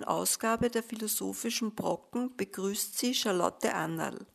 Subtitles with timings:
[0.00, 4.26] neuen Ausgabe der Philosophischen Brocken begrüßt Sie Charlotte Annal.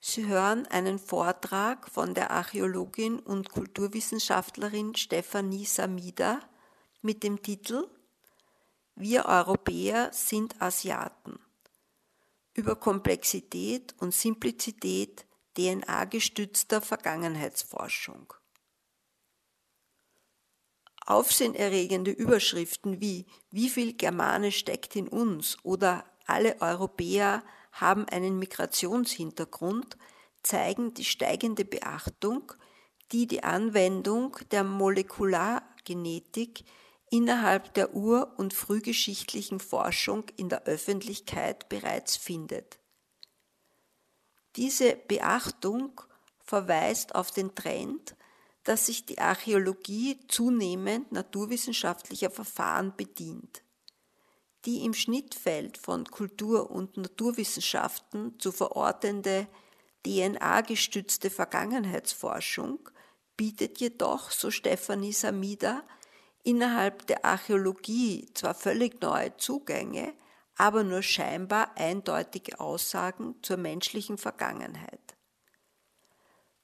[0.00, 6.40] Sie hören einen Vortrag von der Archäologin und Kulturwissenschaftlerin Stefanie Samida
[7.02, 7.88] mit dem Titel
[8.94, 11.38] Wir Europäer sind Asiaten
[12.54, 15.24] über Komplexität und Simplizität
[15.56, 18.34] DNA-gestützter Vergangenheitsforschung.
[21.06, 29.96] Aufsehenerregende Überschriften wie Wie viel Germane steckt in uns oder Alle Europäer haben einen Migrationshintergrund
[30.42, 32.52] zeigen die steigende Beachtung,
[33.12, 36.64] die die Anwendung der Molekulargenetik
[37.10, 42.78] innerhalb der ur- und frühgeschichtlichen Forschung in der Öffentlichkeit bereits findet.
[44.56, 46.00] Diese Beachtung
[46.40, 48.16] verweist auf den Trend,
[48.64, 53.62] dass sich die Archäologie zunehmend naturwissenschaftlicher Verfahren bedient.
[54.64, 59.48] Die im Schnittfeld von Kultur- und Naturwissenschaften zu verortende
[60.06, 62.88] DNA-gestützte Vergangenheitsforschung
[63.36, 65.82] bietet jedoch, so Stefanie Samida,
[66.44, 70.14] innerhalb der Archäologie zwar völlig neue Zugänge,
[70.56, 75.11] aber nur scheinbar eindeutige Aussagen zur menschlichen Vergangenheit.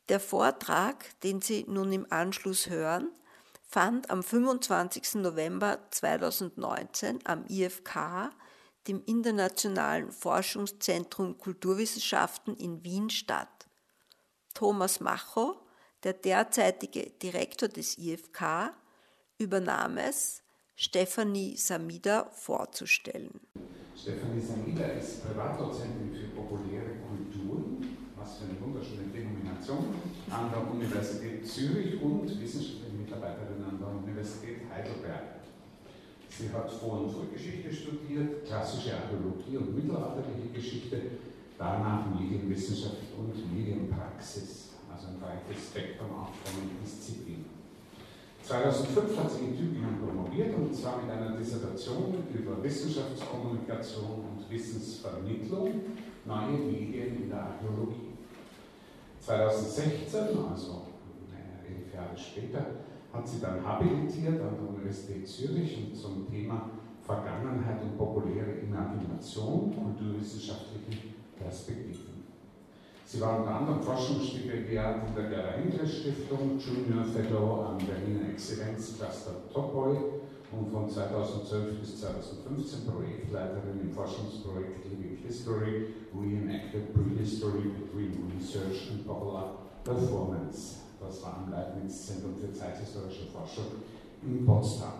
[0.08, 3.10] Der Vortrag, den Sie nun im Anschluss hören,
[3.62, 5.16] fand am 25.
[5.16, 8.30] November 2019 am IFK,
[8.86, 13.68] dem Internationalen Forschungszentrum Kulturwissenschaften in Wien statt.
[14.54, 15.56] Thomas Macho,
[16.04, 18.72] der derzeitige Direktor des IFK,
[19.36, 20.42] übernahm es,
[20.74, 23.40] Stefanie Samida vorzustellen.
[23.94, 29.07] Stefanie Samida ist Privatdozentin für populäre Kulturen, was für eine wunderschöne
[29.68, 29.94] Denomination,
[30.30, 35.44] an der Universität Zürich und wissenschaftliche Mitarbeiterin an der Universität Heidelberg.
[36.30, 41.00] Sie hat Vor- und Frühgeschichte studiert, klassische Archäologie und mittelalterliche Geschichte,
[41.58, 47.46] danach Medienwissenschaft und Medienpraxis, also ein breites Spektrum auch von Disziplinen.
[48.42, 55.80] 2005 hat sie in Tübingen promoviert und zwar mit einer Dissertation über Wissenschaftskommunikation und Wissensvermittlung,
[56.24, 58.07] neue Medien in der Archäologie.
[59.28, 60.86] 2016, also
[61.68, 62.64] elf Jahre später,
[63.12, 66.70] hat sie dann habilitiert an der Universität Zürich und zum Thema
[67.02, 71.08] Vergangenheit und populäre Imagination, kulturwissenschaftliche
[71.38, 72.24] Perspektiven.
[73.04, 79.96] Sie war unter anderem Forschungsstipendiat in der Henkel Stiftung, Junior Fellow am Berliner Exzellenzcluster Topoi
[80.52, 89.06] und von 2012 bis 2015 Projektleiterin im Forschungsprojekt Living History, Reenacted Prehistory Between Research and
[89.06, 90.80] Popular Performance.
[91.00, 93.66] Das war am Leibniz-Zentrum für zeithistorische Forschung
[94.22, 94.92] in Potsdam.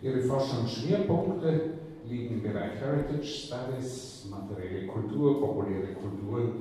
[0.00, 6.52] Ihre Forschungsschwerpunkte liegen im Bereich Heritage Studies, materielle Kultur, populäre Kulturen,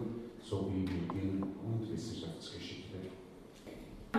[0.41, 2.85] sowie Medien- und Wissenschaftsgeschichte.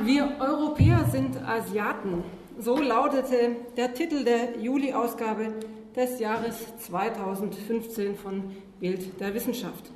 [0.05, 2.23] Wir Europäer sind Asiaten.
[2.59, 5.53] So lautete der Titel der Juli-Ausgabe
[5.95, 8.45] des Jahres 2015 von
[8.81, 9.91] Bild der Wissenschaft.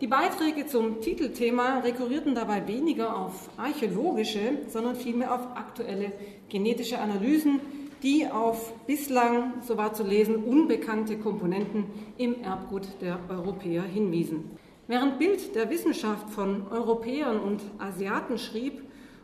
[0.00, 6.12] Die Beiträge zum Titelthema rekurrierten dabei weniger auf archäologische, sondern vielmehr auf aktuelle
[6.48, 7.58] genetische Analysen,
[8.04, 11.86] die auf bislang, so war zu lesen, unbekannte Komponenten
[12.18, 14.56] im Erbgut der Europäer hinwiesen.
[14.86, 18.80] Während Bild der Wissenschaft von Europäern und Asiaten schrieb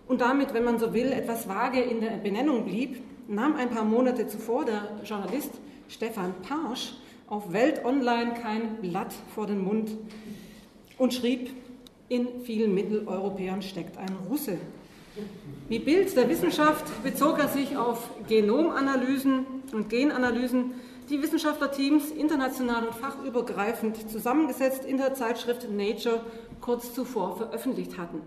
[0.09, 3.85] und damit, wenn man so will, etwas vage in der Benennung blieb, nahm ein paar
[3.85, 5.51] Monate zuvor der Journalist
[5.89, 6.95] Stefan Parsch
[7.29, 9.91] auf Welt Online kein Blatt vor den Mund
[10.99, 11.51] und schrieb,
[12.09, 14.59] in vielen Mitteleuropäern steckt ein Russe.
[15.69, 20.75] Wie Bild der Wissenschaft bezog er sich auf Genomanalysen und Genanalysen
[21.09, 26.25] die Wissenschaftlerteams international und fachübergreifend zusammengesetzt in der Zeitschrift Nature
[26.61, 28.21] kurz zuvor veröffentlicht hatten.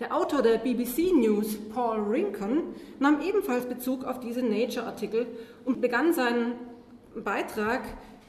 [0.00, 5.26] Der Autor der BBC News, Paul Rincon, nahm ebenfalls Bezug auf diese Nature-Artikel
[5.66, 6.54] und begann seinen
[7.22, 7.82] Beitrag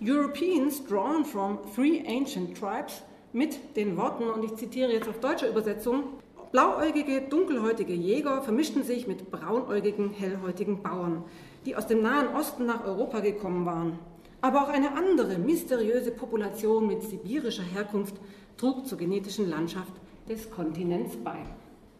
[0.03, 5.47] Europeans drawn from three ancient tribes mit den Worten, und ich zitiere jetzt auf deutsche
[5.47, 6.03] Übersetzung,
[6.51, 11.23] blauäugige, dunkelhäutige Jäger vermischten sich mit braunäugigen, hellhäutigen Bauern.
[11.65, 13.97] die aus dem Nahen Osten nach Europa gekommen waren.
[14.41, 18.15] Aber auch eine andere mysteriöse Population mit sibirischer Herkunft
[18.57, 19.93] trug zur genetischen Landschaft
[20.27, 21.37] des Kontinents bei.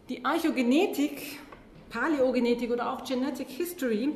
[0.08, 1.38] Die Archogenetik,
[1.88, 4.12] Paläogenetik oder auch Genetic History,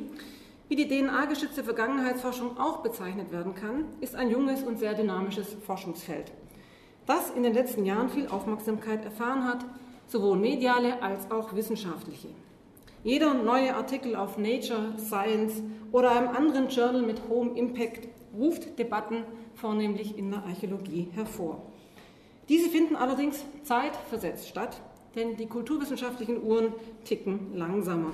[0.67, 6.33] wie die DNA-gestützte Vergangenheitsforschung auch bezeichnet werden kann, ist ein junges und sehr dynamisches Forschungsfeld,
[7.05, 9.65] das in den letzten Jahren viel Aufmerksamkeit erfahren hat,
[10.07, 12.27] sowohl mediale als auch wissenschaftliche.
[13.05, 15.63] Jeder neue Artikel auf Nature, Science
[15.93, 19.23] oder einem anderen Journal mit hohem Impact ruft Debatten
[19.53, 21.61] vornehmlich in der Archäologie hervor.
[22.49, 24.81] Diese finden allerdings zeitversetzt statt,
[25.17, 26.71] denn die kulturwissenschaftlichen Uhren
[27.03, 28.13] ticken langsamer.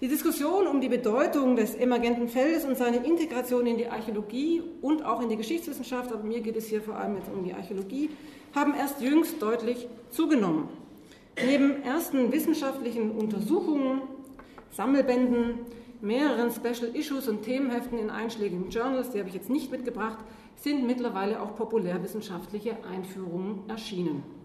[0.00, 5.04] Die Diskussion um die Bedeutung des emergenten Feldes und seine Integration in die Archäologie und
[5.04, 8.10] auch in die Geschichtswissenschaft, aber mir geht es hier vor allem jetzt um die Archäologie,
[8.54, 10.68] haben erst jüngst deutlich zugenommen.
[11.46, 14.02] Neben ersten wissenschaftlichen Untersuchungen,
[14.72, 15.60] Sammelbänden,
[16.00, 20.18] mehreren Special Issues und Themenheften in einschlägigen Journals, die habe ich jetzt nicht mitgebracht,
[20.56, 24.39] sind mittlerweile auch populärwissenschaftliche Einführungen erschienen.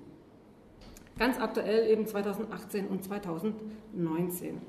[1.17, 4.61] Ganz aktuell eben 2018 und 2019,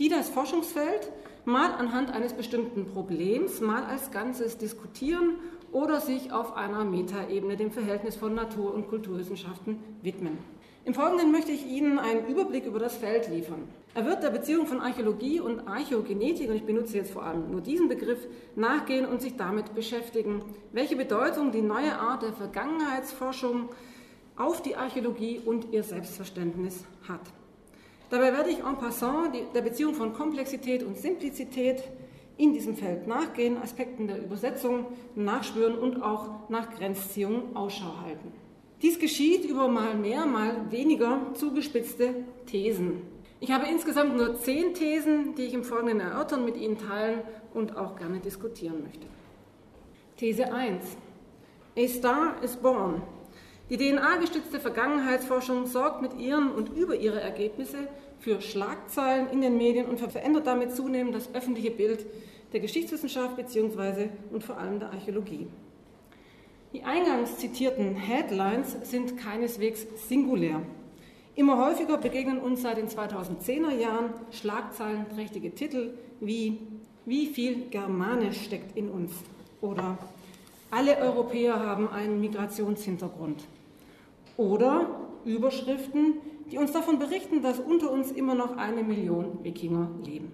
[0.00, 1.12] die das Forschungsfeld
[1.44, 5.36] mal anhand eines bestimmten Problems, mal als Ganzes diskutieren
[5.70, 10.38] oder sich auf einer Metaebene dem Verhältnis von Natur- und Kulturwissenschaften widmen.
[10.84, 13.68] Im Folgenden möchte ich Ihnen einen Überblick über das Feld liefern.
[13.94, 17.60] Er wird der Beziehung von Archäologie und Archäogenetik, und ich benutze jetzt vor allem nur
[17.60, 20.42] diesen Begriff, nachgehen und sich damit beschäftigen,
[20.72, 23.68] welche Bedeutung die neue Art der Vergangenheitsforschung
[24.36, 27.20] auf die Archäologie und ihr Selbstverständnis hat.
[28.10, 31.82] Dabei werde ich en passant der Beziehung von Komplexität und Simplizität
[32.36, 38.32] in diesem Feld nachgehen, Aspekten der Übersetzung nachspüren und auch nach Grenzziehungen Ausschau halten.
[38.82, 43.02] Dies geschieht über mal mehr, mal weniger zugespitzte Thesen.
[43.40, 47.22] Ich habe insgesamt nur zehn Thesen, die ich im Folgenden erörtern, mit Ihnen teilen
[47.54, 49.06] und auch gerne diskutieren möchte.
[50.16, 50.96] These 1.
[51.78, 53.02] A Star is Born.
[53.68, 57.88] Die DNA-gestützte Vergangenheitsforschung sorgt mit ihren und über ihre Ergebnisse
[58.20, 62.06] für Schlagzeilen in den Medien und verändert damit zunehmend das öffentliche Bild
[62.52, 64.10] der Geschichtswissenschaft bzw.
[64.30, 65.48] und vor allem der Archäologie.
[66.72, 70.62] Die eingangs zitierten Headlines sind keineswegs singulär.
[71.34, 76.60] Immer häufiger begegnen uns seit den 2010er Jahren schlagzeilenträchtige Titel wie
[77.04, 79.10] Wie viel Germanisch steckt in uns?
[79.60, 79.98] oder
[80.70, 83.42] Alle Europäer haben einen Migrationshintergrund
[84.36, 86.14] oder Überschriften,
[86.50, 90.32] die uns davon berichten, dass unter uns immer noch eine Million Wikinger leben.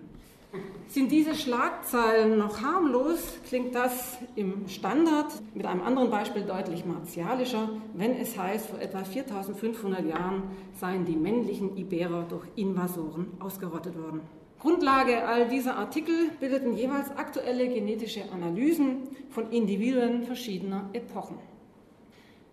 [0.88, 7.70] Sind diese Schlagzeilen noch harmlos, klingt das im Standard mit einem anderen Beispiel deutlich martialischer,
[7.94, 10.42] wenn es heißt, vor etwa 4500 Jahren
[10.78, 14.20] seien die männlichen Iberer durch Invasoren ausgerottet worden.
[14.60, 21.38] Grundlage all dieser Artikel bildeten jeweils aktuelle genetische Analysen von Individuen verschiedener Epochen.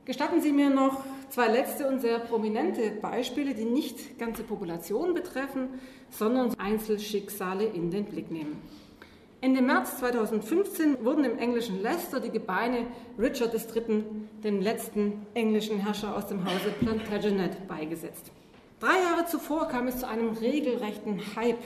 [0.10, 5.80] Gestatten Sie mir noch zwei letzte und sehr prominente Beispiele, die nicht ganze Populationen betreffen,
[6.10, 8.60] sondern Einzelschicksale in den Blick nehmen.
[9.40, 12.88] Ende März 2015 wurden im englischen Leicester die Gebeine
[13.20, 14.04] Richard III.,
[14.44, 18.32] dem letzten englischen Herrscher aus dem Hause Plantagenet, beigesetzt.
[18.80, 21.62] Drei Jahre zuvor kam es zu einem regelrechten Hype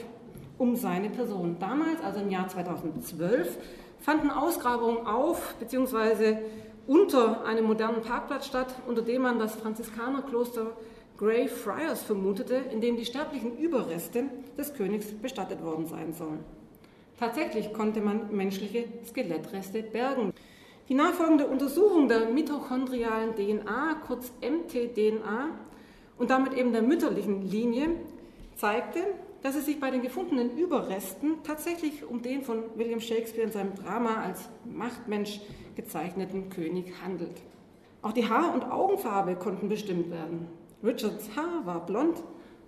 [0.58, 1.56] um seine Person.
[1.60, 3.56] Damals, also im Jahr 2012,
[4.00, 6.40] fanden Ausgrabungen auf, beziehungsweise
[6.86, 10.76] unter einem modernen Parkplatz statt, unter dem man das Franziskanerkloster
[11.16, 14.24] Grey Friars vermutete, in dem die sterblichen Überreste
[14.58, 16.40] des Königs bestattet worden sein sollen.
[17.18, 20.32] Tatsächlich konnte man menschliche Skelettreste bergen.
[20.88, 25.50] Die nachfolgende Untersuchung der mitochondrialen DNA, kurz mtDNA,
[26.18, 27.90] und damit eben der mütterlichen Linie,
[28.56, 29.00] zeigte,
[29.44, 33.74] dass es sich bei den gefundenen Überresten tatsächlich um den von William Shakespeare in seinem
[33.74, 35.38] Drama als Machtmensch
[35.76, 37.42] gezeichneten König handelt.
[38.00, 40.46] Auch die Haar- und Augenfarbe konnten bestimmt werden.
[40.82, 42.22] Richards Haar war blond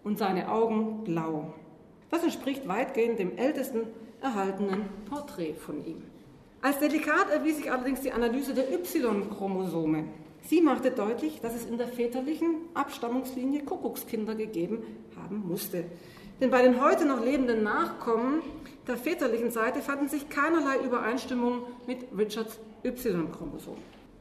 [0.04, 1.54] und seine Augen blau.
[2.10, 3.86] Das entspricht weitgehend dem ältesten
[4.20, 6.02] erhaltenen Porträt von ihm.
[6.60, 10.04] Als delikat erwies sich allerdings die Analyse der Y-Chromosome.
[10.42, 14.82] Sie machte deutlich, dass es in der väterlichen Abstammungslinie Kuckuckskinder gegeben
[15.16, 15.84] haben musste.
[16.40, 18.42] Denn bei den heute noch lebenden Nachkommen
[18.86, 23.76] der väterlichen Seite fanden sich keinerlei Übereinstimmungen mit Richards Y-Chromosom.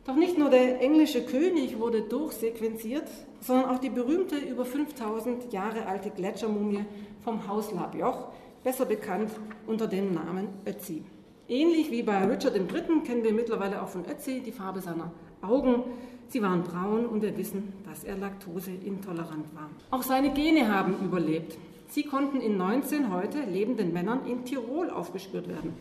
[0.05, 3.07] Doch nicht nur der englische König wurde durchsequenziert,
[3.41, 6.85] sondern auch die berühmte über 5000 Jahre alte Gletschermumie
[7.23, 8.29] vom Haus Labjoch,
[8.63, 9.31] besser bekannt
[9.67, 11.03] unter dem Namen Ötzi.
[11.47, 13.01] Ähnlich wie bei Richard III.
[13.05, 15.83] kennen wir mittlerweile auch von Ötzi die Farbe seiner Augen.
[16.27, 19.69] Sie waren braun und wir wissen, dass er laktoseintolerant war.
[19.91, 21.57] Auch seine Gene haben überlebt.
[21.87, 25.73] Sie konnten in 19 heute lebenden Männern in Tirol aufgespürt werden,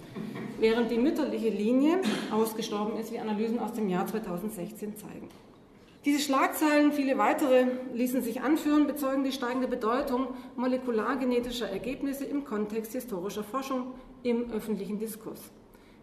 [0.60, 1.98] während die mütterliche Linie
[2.30, 5.28] ausgestorben ist, wie Analysen aus dem Jahr 2016 zeigen.
[6.04, 12.92] Diese Schlagzeilen, viele weitere ließen sich anführen, bezeugen die steigende Bedeutung molekulargenetischer Ergebnisse im Kontext
[12.92, 15.40] historischer Forschung im öffentlichen Diskurs.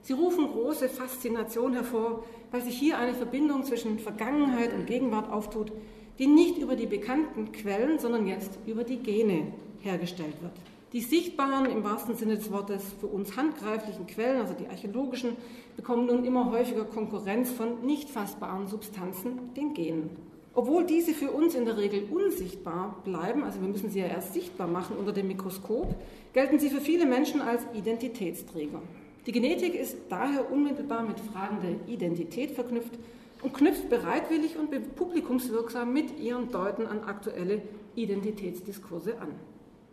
[0.04, 5.72] Sie rufen große Faszination hervor, weil sich hier eine Verbindung zwischen Vergangenheit und Gegenwart auftut,
[6.18, 10.54] die nicht über die bekannten Quellen, sondern jetzt über die Gene hergestellt wird.
[10.94, 15.38] Die sichtbaren, im wahrsten Sinne des Wortes, für uns handgreiflichen Quellen, also die archäologischen,
[15.78, 20.10] bekommen nun immer häufiger Konkurrenz von nicht fassbaren Substanzen, den Genen.
[20.54, 24.34] Obwohl diese für uns in der Regel unsichtbar bleiben, also wir müssen sie ja erst
[24.34, 25.96] sichtbar machen unter dem Mikroskop,
[26.34, 28.82] gelten sie für viele Menschen als Identitätsträger.
[29.28, 32.94] Die Genetik ist daher unmittelbar mit Fragen der Identität verknüpft
[33.44, 37.62] und knüpft bereitwillig und publikumswirksam mit ihren Deuten an aktuelle
[37.96, 39.36] Identitätsdiskurse an.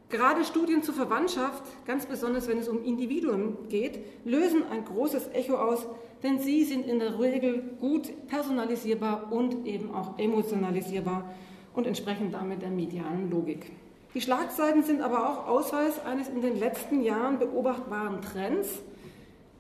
[0.09, 5.57] Gerade Studien zur Verwandtschaft, ganz besonders wenn es um Individuen geht, lösen ein großes Echo
[5.57, 5.87] aus,
[6.23, 11.31] denn sie sind in der Regel gut personalisierbar und eben auch emotionalisierbar
[11.75, 13.71] und entsprechen damit der medialen Logik.
[14.15, 18.81] Die Schlagseiten sind aber auch Ausweis eines in den letzten Jahren beobachtbaren Trends,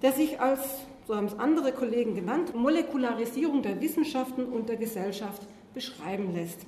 [0.02, 0.60] der sich als,
[1.06, 5.42] so haben es andere Kollegen genannt, Molekularisierung der Wissenschaften und der Gesellschaft
[5.74, 6.60] beschreiben lässt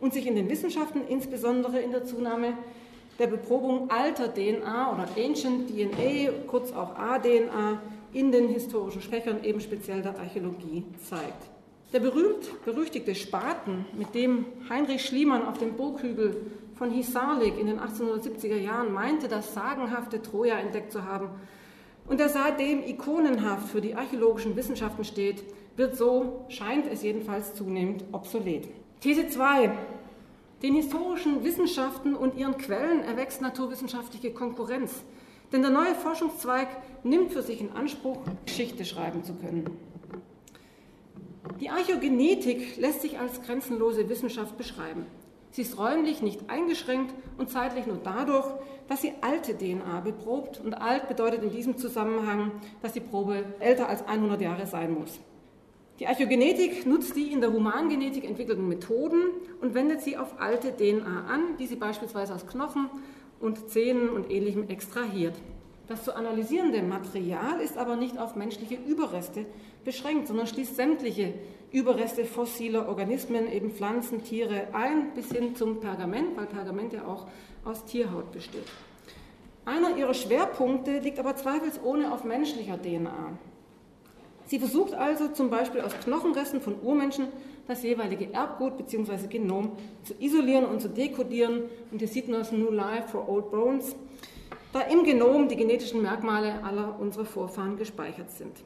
[0.00, 2.54] und sich in den Wissenschaften insbesondere in der Zunahme
[3.18, 7.80] der Beprobung alter DNA oder Ancient DNA, kurz auch A-DNA,
[8.12, 11.50] in den historischen Sprechern, eben speziell der Archäologie, zeigt.
[11.92, 16.36] Der berühmt-berüchtigte Spaten, mit dem Heinrich Schliemann auf dem Burghügel
[16.74, 21.28] von Hisarlik in den 1870er Jahren meinte, das sagenhafte Troja entdeckt zu haben,
[22.10, 25.44] und der seitdem ikonenhaft für die archäologischen Wissenschaften steht,
[25.76, 28.68] wird so, scheint es jedenfalls zunehmend, obsolet.
[29.00, 29.70] These 2.
[30.60, 35.04] Den historischen Wissenschaften und ihren Quellen erwächst naturwissenschaftliche Konkurrenz.
[35.52, 36.68] Denn der neue Forschungszweig
[37.04, 39.70] nimmt für sich in Anspruch, Geschichte schreiben zu können.
[41.60, 45.06] Die Archäogenetik lässt sich als grenzenlose Wissenschaft beschreiben.
[45.52, 48.46] Sie ist räumlich nicht eingeschränkt und zeitlich nur dadurch,
[48.90, 50.60] dass sie alte DNA beprobt.
[50.62, 52.50] Und alt bedeutet in diesem Zusammenhang,
[52.82, 55.20] dass die Probe älter als 100 Jahre sein muss.
[56.00, 59.28] Die Archäogenetik nutzt die in der Humangenetik entwickelten Methoden
[59.60, 62.90] und wendet sie auf alte DNA an, die sie beispielsweise aus Knochen
[63.38, 65.36] und Zähnen und ähnlichem extrahiert.
[65.86, 69.46] Das zu analysierende Material ist aber nicht auf menschliche Überreste
[69.84, 71.34] beschränkt, sondern schließt sämtliche
[71.70, 77.28] Überreste fossiler Organismen, eben Pflanzen, Tiere ein, bis hin zum Pergament, weil Pergament ja auch
[77.64, 78.66] aus Tierhaut besteht.
[79.64, 83.38] Einer ihrer Schwerpunkte liegt aber zweifelsohne auf menschlicher DNA.
[84.46, 87.28] Sie versucht also zum Beispiel aus Knochenresten von Urmenschen
[87.68, 89.28] das jeweilige Erbgut bzw.
[89.28, 91.62] Genom zu isolieren und zu dekodieren.
[91.92, 93.94] Und hier sieht man das New Life for Old Bones,
[94.72, 98.56] da im Genom die genetischen Merkmale aller unserer Vorfahren gespeichert sind.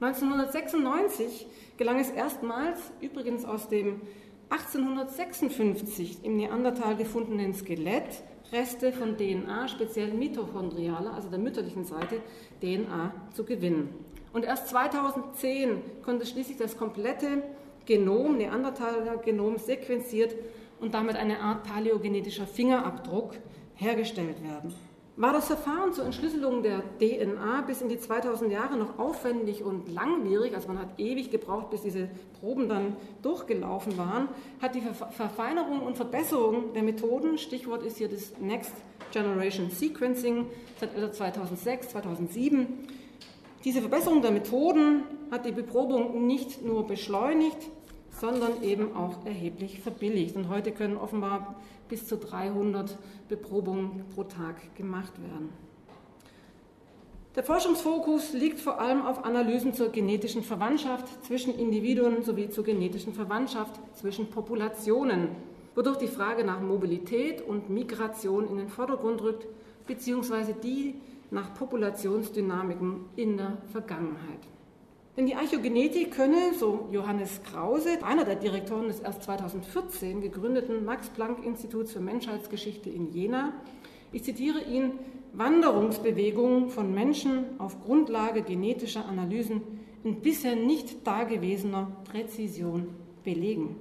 [0.00, 1.46] 1996
[1.78, 4.02] gelang es erstmals, übrigens aus dem
[4.48, 8.22] 1856 im Neandertal gefundenen Skelett,
[8.52, 12.20] Reste von DNA, speziell mitochondrialer, also der mütterlichen Seite,
[12.60, 13.88] DNA zu gewinnen.
[14.32, 17.42] Und erst 2010 konnte schließlich das komplette
[17.86, 20.34] Genom, Neandertaler Genom, sequenziert
[20.80, 23.34] und damit eine Art paläogenetischer Fingerabdruck
[23.74, 24.74] hergestellt werden.
[25.18, 29.88] War das Verfahren zur Entschlüsselung der DNA bis in die 2000 Jahre noch aufwendig und
[29.88, 34.28] langwierig, also man hat ewig gebraucht, bis diese Proben dann durchgelaufen waren,
[34.60, 38.74] hat die Verfeinerung und Verbesserung der Methoden, Stichwort ist hier das Next
[39.10, 42.66] Generation Sequencing seit 2006, 2007,
[43.64, 47.70] diese Verbesserung der Methoden hat die Beprobung nicht nur beschleunigt,
[48.20, 50.36] sondern eben auch erheblich verbilligt.
[50.36, 51.56] Und heute können offenbar
[51.88, 52.96] bis zu 300
[53.28, 55.50] Beprobungen pro Tag gemacht werden.
[57.36, 63.12] Der Forschungsfokus liegt vor allem auf Analysen zur genetischen Verwandtschaft zwischen Individuen sowie zur genetischen
[63.12, 65.28] Verwandtschaft zwischen Populationen,
[65.74, 69.46] wodurch die Frage nach Mobilität und Migration in den Vordergrund rückt,
[69.86, 70.94] beziehungsweise die
[71.30, 74.40] nach Populationsdynamiken in der Vergangenheit.
[75.16, 81.92] Denn die Archäogenetik könne, so Johannes Krause, einer der Direktoren des erst 2014 gegründeten Max-Planck-Instituts
[81.92, 83.54] für Menschheitsgeschichte in Jena,
[84.12, 84.92] ich zitiere ihn,
[85.32, 89.62] Wanderungsbewegungen von Menschen auf Grundlage genetischer Analysen
[90.04, 92.88] in bisher nicht dagewesener Präzision
[93.24, 93.76] belegen.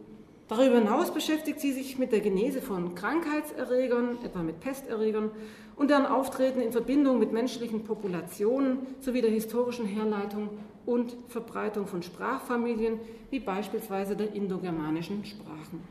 [0.47, 5.31] Darüber hinaus beschäftigt sie sich mit der Genese von Krankheitserregern, etwa mit Pesterregern,
[5.75, 10.49] und deren Auftreten in Verbindung mit menschlichen Populationen sowie der historischen Herleitung
[10.85, 12.99] und Verbreitung von Sprachfamilien,
[13.29, 15.83] wie beispielsweise der indogermanischen Sprachen.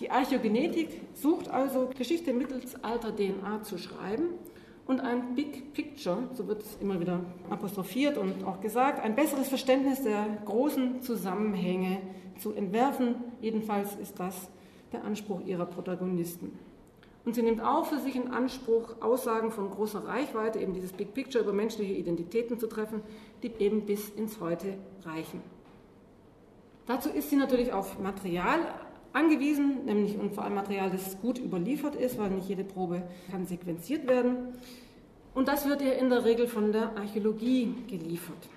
[0.00, 4.30] Die Archäogenetik sucht also Geschichte mittels alter DNA zu schreiben
[4.86, 7.20] und ein Big Picture, so wird es immer wieder
[7.50, 11.98] apostrophiert und auch gesagt, ein besseres Verständnis der großen Zusammenhänge
[12.38, 13.14] zu entwerfen.
[13.40, 14.48] Jedenfalls ist das
[14.92, 16.58] der Anspruch ihrer Protagonisten.
[17.24, 21.14] Und sie nimmt auch für sich in Anspruch, Aussagen von großer Reichweite, eben dieses Big
[21.14, 23.02] Picture über menschliche Identitäten zu treffen,
[23.42, 25.40] die eben bis ins Heute reichen.
[26.86, 28.58] Dazu ist sie natürlich auf Material
[29.12, 33.46] angewiesen, nämlich und vor allem Material, das gut überliefert ist, weil nicht jede Probe kann
[33.46, 34.54] sequenziert werden.
[35.34, 38.48] Und das wird ihr in der Regel von der Archäologie geliefert.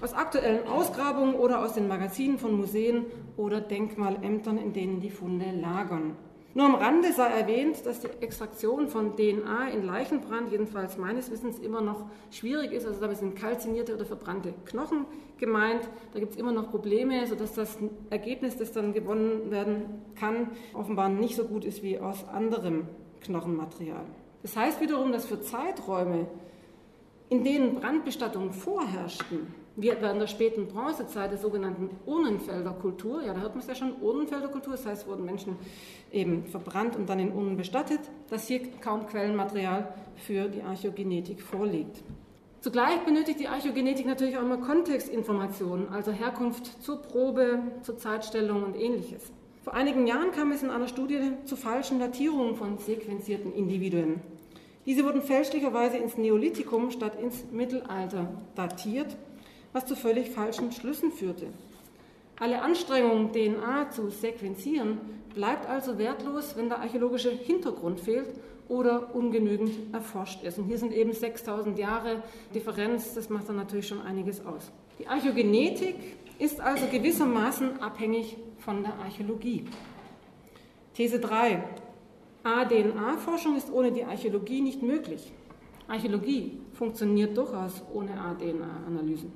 [0.00, 3.04] Aus aktuellen Ausgrabungen oder aus den Magazinen von Museen
[3.36, 6.16] oder Denkmalämtern, in denen die Funde lagern.
[6.52, 11.60] Nur am Rande sei erwähnt, dass die Extraktion von DNA in Leichenbrand, jedenfalls meines Wissens,
[11.60, 12.86] immer noch schwierig ist.
[12.86, 15.06] Also damit sind kalzinierte oder verbrannte Knochen
[15.38, 15.88] gemeint.
[16.12, 17.78] Da gibt es immer noch Probleme, sodass das
[18.10, 22.88] Ergebnis, das dann gewonnen werden kann, offenbar nicht so gut ist wie aus anderem
[23.20, 24.04] Knochenmaterial.
[24.42, 26.26] Das heißt wiederum, dass für Zeiträume,
[27.28, 33.40] in denen Brandbestattungen vorherrschten, wie etwa in der späten Bronzezeit der sogenannten Urnenfelderkultur, ja, da
[33.40, 35.56] hört man es ja schon, Urnenfelderkultur, das heißt, wurden Menschen
[36.12, 42.02] eben verbrannt und dann in Urnen bestattet, dass hier kaum Quellenmaterial für die Archäogenetik vorliegt.
[42.60, 48.76] Zugleich benötigt die Archäogenetik natürlich auch immer Kontextinformationen, also Herkunft zur Probe, zur Zeitstellung und
[48.76, 49.32] ähnliches.
[49.62, 54.20] Vor einigen Jahren kam es in einer Studie zu falschen Datierungen von sequenzierten Individuen.
[54.84, 59.16] Diese wurden fälschlicherweise ins Neolithikum statt ins Mittelalter datiert
[59.72, 61.48] was zu völlig falschen Schlüssen führte.
[62.38, 64.98] Alle Anstrengungen, DNA zu sequenzieren,
[65.34, 68.28] bleibt also wertlos, wenn der archäologische Hintergrund fehlt
[68.68, 70.58] oder ungenügend erforscht ist.
[70.58, 72.22] Und hier sind eben 6000 Jahre
[72.54, 74.70] Differenz, das macht dann natürlich schon einiges aus.
[74.98, 75.96] Die Archäogenetik
[76.38, 79.66] ist also gewissermaßen abhängig von der Archäologie.
[80.94, 81.62] These 3.
[82.42, 85.32] A-DNA-Forschung ist ohne die Archäologie nicht möglich.
[85.88, 89.32] Archäologie funktioniert durchaus ohne A-DNA-Analysen.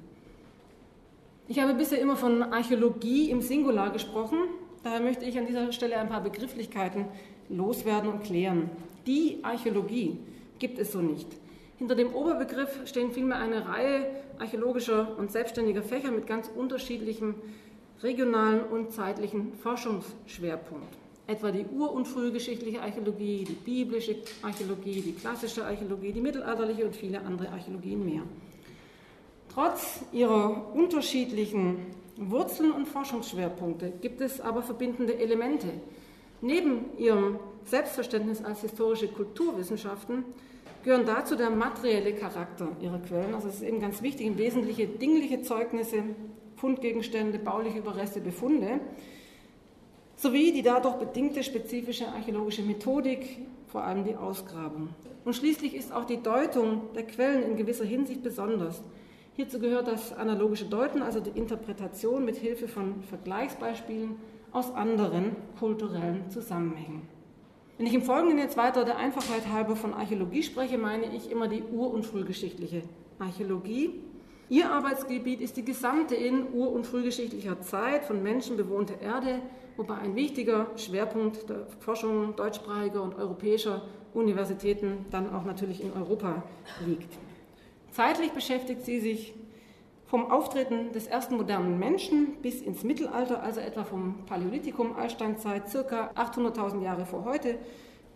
[1.47, 4.39] Ich habe bisher immer von Archäologie im Singular gesprochen.
[4.83, 7.05] Daher möchte ich an dieser Stelle ein paar Begrifflichkeiten
[7.51, 8.71] loswerden und klären.
[9.07, 10.17] Die Archäologie
[10.59, 11.29] gibt es so nicht.
[11.77, 14.07] Hinter dem Oberbegriff stehen vielmehr eine Reihe
[14.39, 17.35] archäologischer und selbstständiger Fächer mit ganz unterschiedlichem
[18.03, 20.97] regionalen und zeitlichen Forschungsschwerpunkt.
[21.27, 26.97] Etwa die ur- und frühgeschichtliche Archäologie, die biblische Archäologie, die klassische Archäologie, die mittelalterliche und
[26.97, 28.23] viele andere Archäologien mehr.
[29.55, 31.87] Trotz ihrer unterschiedlichen
[32.17, 35.69] Wurzeln und Forschungsschwerpunkte gibt es aber verbindende Elemente.
[36.41, 40.25] Neben ihrem Selbstverständnis als historische Kulturwissenschaften
[40.83, 43.33] gehören dazu der materielle Charakter ihrer Quellen.
[43.33, 46.03] Also es ist eben ganz wichtig, im Wesentlichen dingliche Zeugnisse,
[46.57, 48.81] Fundgegenstände, bauliche Überreste, Befunde,
[50.17, 53.39] sowie die dadurch bedingte spezifische archäologische Methodik,
[53.69, 54.89] vor allem die Ausgrabung.
[55.25, 58.83] Und schließlich ist auch die Deutung der Quellen in gewisser Hinsicht besonders.
[59.37, 64.15] Hierzu gehört das analogische Deuten, also die Interpretation mit Hilfe von Vergleichsbeispielen
[64.53, 67.03] aus anderen kulturellen Zusammenhängen.
[67.77, 71.49] Wenn ich im Folgenden jetzt weiter der Einfachheit halber von Archäologie spreche, meine ich immer
[71.49, 72.83] die ur- und frühgeschichtliche
[73.19, 74.03] Archäologie.
[74.49, 79.41] Ihr Arbeitsgebiet ist die gesamte in ur- und frühgeschichtlicher Zeit von Menschen bewohnte Erde,
[79.77, 86.45] wobei ein wichtiger Schwerpunkt der Forschung deutschsprachiger und europäischer Universitäten dann auch natürlich in Europa
[86.87, 87.19] liegt.
[87.95, 89.35] Zeitlich beschäftigt sie sich
[90.07, 96.11] vom Auftreten des ersten modernen Menschen bis ins Mittelalter, also etwa vom Paläolithikum, Altsteinzeit, circa
[96.17, 97.57] 800.000 Jahre vor heute,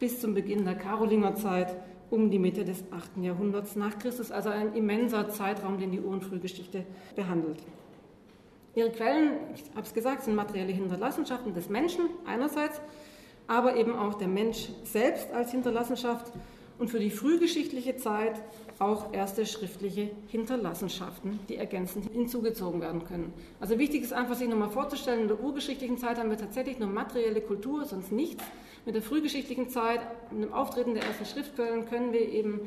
[0.01, 1.77] bis zum Beginn der Karolingerzeit
[2.11, 3.23] um die Mitte des 8.
[3.23, 7.63] Jahrhunderts nach Christus, also ein immenser Zeitraum, den die Uhrenfrühgeschichte behandelt.
[8.75, 12.81] Ihre Quellen, ich habe es gesagt, sind materielle Hinterlassenschaften des Menschen einerseits,
[13.47, 16.33] aber eben auch der Mensch selbst als Hinterlassenschaft
[16.81, 18.43] und für die frühgeschichtliche Zeit
[18.79, 23.33] auch erste schriftliche Hinterlassenschaften, die ergänzend hinzugezogen werden können.
[23.61, 26.89] Also wichtig ist einfach, sich nochmal vorzustellen, in der urgeschichtlichen Zeit haben wir tatsächlich nur
[26.89, 28.45] materielle Kultur, sonst nichts.
[28.87, 32.61] Mit der frühgeschichtlichen Zeit, mit dem Auftreten der ersten Schriftquellen können wir eben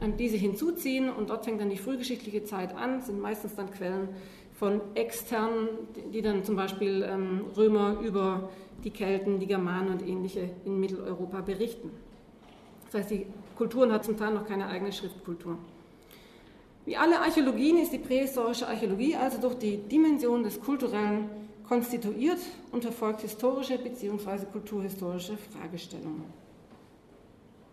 [0.00, 4.08] ähm, diese hinzuziehen und dort fängt dann die frühgeschichtliche Zeit an, sind meistens dann Quellen
[4.54, 5.68] von externen,
[6.14, 8.50] die dann zum Beispiel ähm, Römer über
[8.84, 11.90] die Kelten, die Germanen und ähnliche in Mitteleuropa berichten.
[12.86, 15.58] Das heißt, die Kulturen hat zum Teil noch keine eigene Schriftkultur.
[16.84, 21.28] Wie alle Archäologien ist die prähistorische Archäologie also durch die Dimension des Kulturellen
[21.68, 22.38] konstituiert
[22.70, 24.44] und verfolgt historische bzw.
[24.52, 26.24] kulturhistorische Fragestellungen.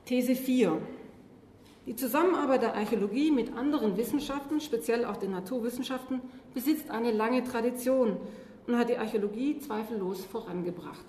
[0.05, 0.81] These 4.
[1.85, 6.21] Die Zusammenarbeit der Archäologie mit anderen Wissenschaften, speziell auch den Naturwissenschaften,
[6.53, 8.17] besitzt eine lange Tradition
[8.65, 11.05] und hat die Archäologie zweifellos vorangebracht.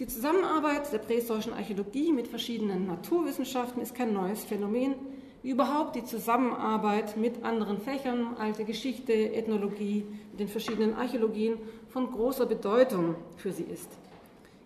[0.00, 4.94] Die Zusammenarbeit der prähistorischen Archäologie mit verschiedenen Naturwissenschaften ist kein neues Phänomen.
[5.42, 10.06] Wie überhaupt die Zusammenarbeit mit anderen Fächern, alte Geschichte, Ethnologie,
[10.38, 11.58] den verschiedenen Archäologien
[11.90, 13.90] von großer Bedeutung für sie ist.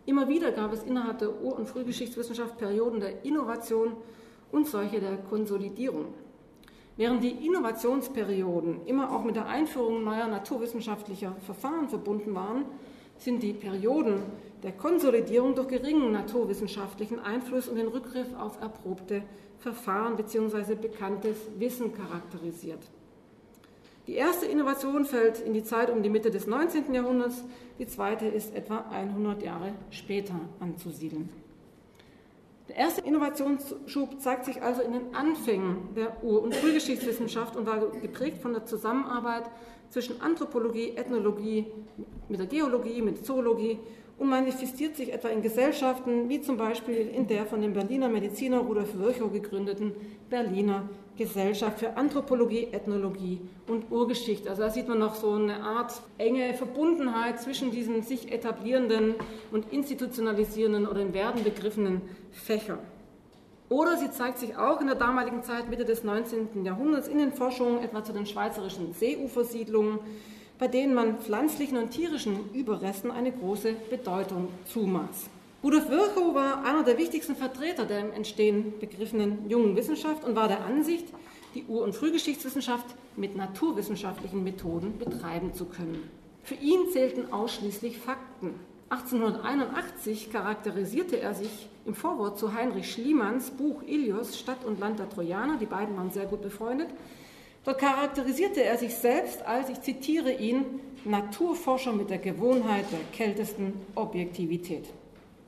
[0.06, 3.94] Immer wieder gab es innerhalb der Ur- und Frühgeschichtswissenschaft Perioden der Innovation
[4.52, 6.14] und solche der Konsolidierung.
[6.96, 12.66] Während die Innovationsperioden immer auch mit der Einführung neuer naturwissenschaftlicher Verfahren verbunden waren,
[13.18, 14.22] sind die Perioden
[14.64, 19.22] der Konsolidierung durch geringen naturwissenschaftlichen Einfluss und den Rückgriff auf erprobte
[19.58, 20.74] Verfahren bzw.
[20.74, 22.80] bekanntes Wissen charakterisiert.
[24.06, 26.92] Die erste Innovation fällt in die Zeit um die Mitte des 19.
[26.94, 27.44] Jahrhunderts,
[27.78, 31.28] die zweite ist etwa 100 Jahre später anzusiedeln.
[32.68, 37.80] Der erste Innovationsschub zeigt sich also in den Anfängen der Ur- und Frühgeschichtswissenschaft und war
[38.00, 39.44] geprägt von der Zusammenarbeit
[39.90, 41.66] zwischen Anthropologie, Ethnologie,
[42.28, 43.78] mit der Geologie, mit Zoologie
[44.18, 48.58] und manifestiert sich etwa in Gesellschaften wie zum Beispiel in der von dem Berliner Mediziner
[48.58, 49.92] Rudolf Virchow gegründeten
[50.30, 54.50] Berliner Gesellschaft für Anthropologie, Ethnologie und Urgeschichte.
[54.50, 59.14] Also da sieht man noch so eine Art enge Verbundenheit zwischen diesen sich etablierenden
[59.52, 62.80] und institutionalisierenden oder im Werden begriffenen Fächern.
[63.68, 66.64] Oder sie zeigt sich auch in der damaligen Zeit, Mitte des 19.
[66.64, 70.00] Jahrhunderts, in den Forschungen etwa zu den schweizerischen Seeufersiedlungen,
[70.58, 75.30] bei denen man pflanzlichen und tierischen Überresten eine große Bedeutung zumaß.
[75.62, 80.46] Rudolf Virchow war einer der wichtigsten Vertreter der im Entstehen begriffenen jungen Wissenschaft und war
[80.46, 81.06] der Ansicht,
[81.54, 82.86] die Ur- und Frühgeschichtswissenschaft
[83.16, 86.10] mit naturwissenschaftlichen Methoden betreiben zu können.
[86.42, 88.54] Für ihn zählten ausschließlich Fakten.
[88.90, 95.08] 1881 charakterisierte er sich im Vorwort zu Heinrich Schliemanns Buch Ilios, Stadt und Land der
[95.08, 96.88] Trojaner, die beiden waren sehr gut befreundet,
[97.64, 100.64] Dort charakterisierte er sich selbst als, ich zitiere ihn,
[101.04, 104.86] Naturforscher mit der Gewohnheit der kältesten Objektivität.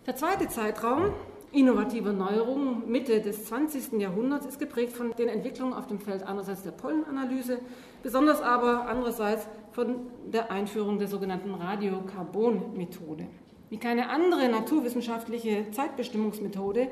[0.06, 1.12] Der zweite Zeitraum
[1.52, 4.00] innovativer Neuerungen Mitte des 20.
[4.00, 7.58] Jahrhunderts ist geprägt von den Entwicklungen auf dem Feld einerseits der Pollenanalyse,
[8.02, 13.26] besonders aber andererseits von der Einführung der sogenannten Radiokarbon-Methode.
[13.68, 16.88] Wie keine andere naturwissenschaftliche Zeitbestimmungsmethode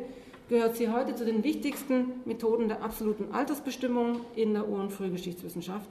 [0.48, 5.90] gehört sie heute zu den wichtigsten Methoden der absoluten Altersbestimmung in der Ur- und Frühgeschichtswissenschaft,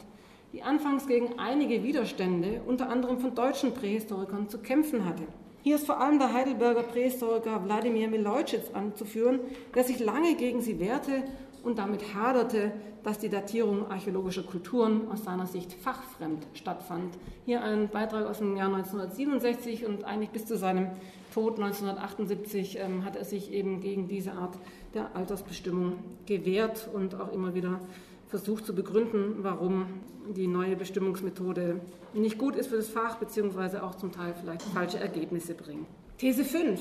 [0.54, 5.24] die anfangs gegen einige Widerstände, unter anderem von deutschen Prähistorikern, zu kämpfen hatte.
[5.64, 9.40] Hier ist vor allem der Heidelberger Prähistoriker Wladimir Milojcic anzuführen,
[9.74, 11.24] der sich lange gegen sie wehrte
[11.64, 17.18] und damit haderte, dass die Datierung archäologischer Kulturen aus seiner Sicht fachfremd stattfand.
[17.46, 20.90] Hier ein Beitrag aus dem Jahr 1967 und eigentlich bis zu seinem
[21.34, 24.56] Tod 1978 ähm, hat er sich eben gegen diese Art
[24.94, 25.96] der Altersbestimmung
[26.28, 27.80] gewehrt und auch immer wieder
[28.28, 29.88] versucht zu begründen, warum
[30.36, 31.82] die neue Bestimmungsmethode
[32.14, 35.88] nicht gut ist für das Fach, beziehungsweise auch zum Teil vielleicht falsche Ergebnisse bringt.
[36.20, 36.80] These 5.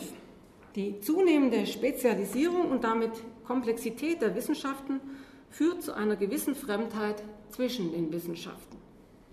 [0.77, 3.11] Die zunehmende Spezialisierung und damit
[3.47, 5.01] Komplexität der Wissenschaften
[5.49, 8.77] führt zu einer gewissen Fremdheit zwischen den Wissenschaften.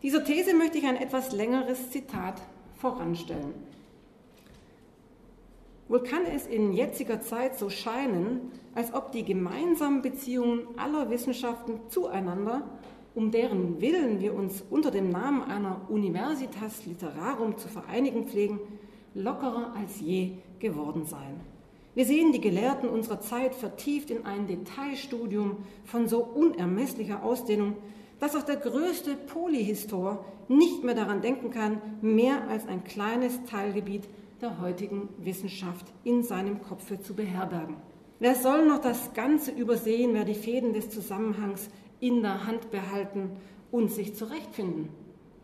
[0.01, 2.41] Dieser These möchte ich ein etwas längeres Zitat
[2.75, 3.53] voranstellen.
[5.89, 11.80] Wohl kann es in jetziger Zeit so scheinen, als ob die gemeinsamen Beziehungen aller Wissenschaften
[11.89, 12.62] zueinander,
[13.15, 18.60] um deren Willen wir uns unter dem Namen einer Universitas Literarum zu vereinigen pflegen,
[19.15, 21.39] lockerer als je geworden seien.
[21.95, 27.78] Wir sehen die Gelehrten unserer Zeit vertieft in ein Detailstudium von so unermesslicher Ausdehnung,
[28.19, 34.04] dass auch der größte Polyhistor nicht mehr daran denken kann, mehr als ein kleines Teilgebiet
[34.41, 37.75] der heutigen Wissenschaft in seinem Kopfe zu beherbergen.
[38.19, 43.32] Wer soll noch das Ganze übersehen, wer die Fäden des Zusammenhangs in der Hand behalten
[43.71, 44.89] und sich zurechtfinden?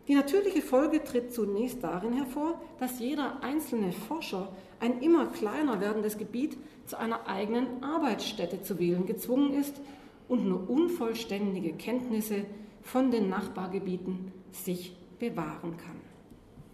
[0.08, 6.16] Die natürliche Folge tritt zunächst darin hervor, dass jeder einzelne Forscher ein immer kleiner werdendes
[6.16, 9.80] Gebiet zu einer eigenen Arbeitsstätte zu wählen gezwungen ist
[10.28, 12.44] und nur unvollständige Kenntnisse
[12.82, 16.05] von den Nachbargebieten sich bewahren kann.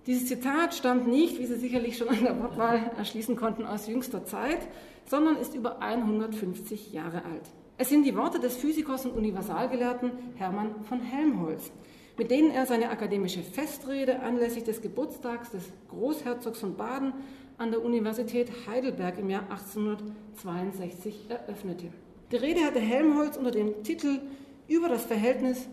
[0.07, 4.25] Dieses Zitat stammt nicht, wie Sie sicherlich schon an der Wortwahl erschließen konnten, aus jüngster
[4.25, 4.59] Zeit,
[5.07, 7.49] sondern ist über 150 Jahre alt.
[7.79, 11.71] Es sind die Worte des Physikers und Universalgelehrten Hermann von Helmholtz,
[12.19, 17.15] mit denen er seine akademische Festrede anlässlich des Geburtstags des Großherzogs von Baden
[17.59, 21.93] an der Universität Heidelberg im Jahr 1862 eröffnete.
[22.33, 24.19] Die Rede hatte Helmholtz unter dem Titel
[24.67, 25.69] über das Verhältnis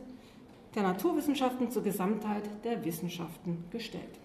[0.76, 4.20] der Naturwissenschaften zur Gesamtheit der Wissenschaften gestellt.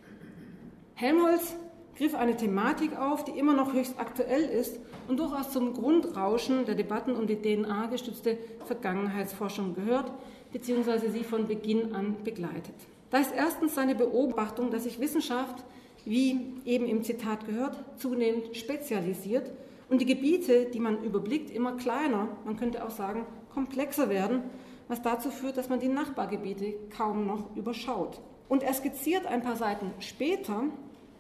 [0.95, 1.57] Helmholtz
[1.97, 6.75] griff eine Thematik auf, die immer noch höchst aktuell ist und durchaus zum Grundrauschen der
[6.75, 10.13] Debatten um die DNA gestützte Vergangenheitsforschung gehört,
[10.53, 12.75] beziehungsweise sie von Beginn an begleitet.
[13.11, 15.65] Da ist erstens seine Beobachtung, dass sich Wissenschaft
[16.05, 19.51] wie eben im Zitat gehört, zunehmend spezialisiert
[19.89, 24.43] und die Gebiete, die man überblickt, immer kleiner, man könnte auch sagen komplexer werden,
[24.88, 28.20] was dazu führt, dass man die Nachbargebiete kaum noch überschaut.
[28.49, 30.64] Und er skizziert ein paar Seiten später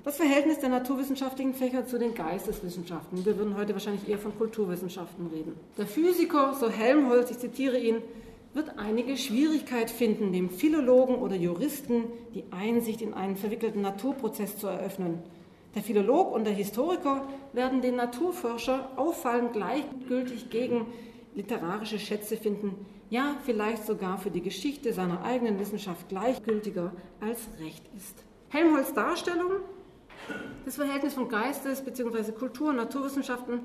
[0.04, 3.24] das Verhältnis der naturwissenschaftlichen Fächer zu den Geisteswissenschaften.
[3.24, 5.56] Wir würden heute wahrscheinlich eher von Kulturwissenschaften reden.
[5.78, 8.02] Der Physiker, so Helmholtz, ich zitiere ihn,
[8.52, 14.66] wird einige Schwierigkeit finden, dem Philologen oder Juristen die Einsicht in einen verwickelten Naturprozess zu
[14.66, 15.22] eröffnen.
[15.74, 20.86] Der Philolog und der Historiker werden den Naturforscher auffallend gleichgültig gegen
[21.34, 27.84] literarische Schätze finden, ja vielleicht sogar für die Geschichte seiner eigenen Wissenschaft gleichgültiger als Recht
[27.96, 28.24] ist.
[28.48, 29.52] Helmholtz Darstellung
[30.64, 32.32] das Verhältnis von Geistes- bzw.
[32.32, 33.60] Kultur- und Naturwissenschaften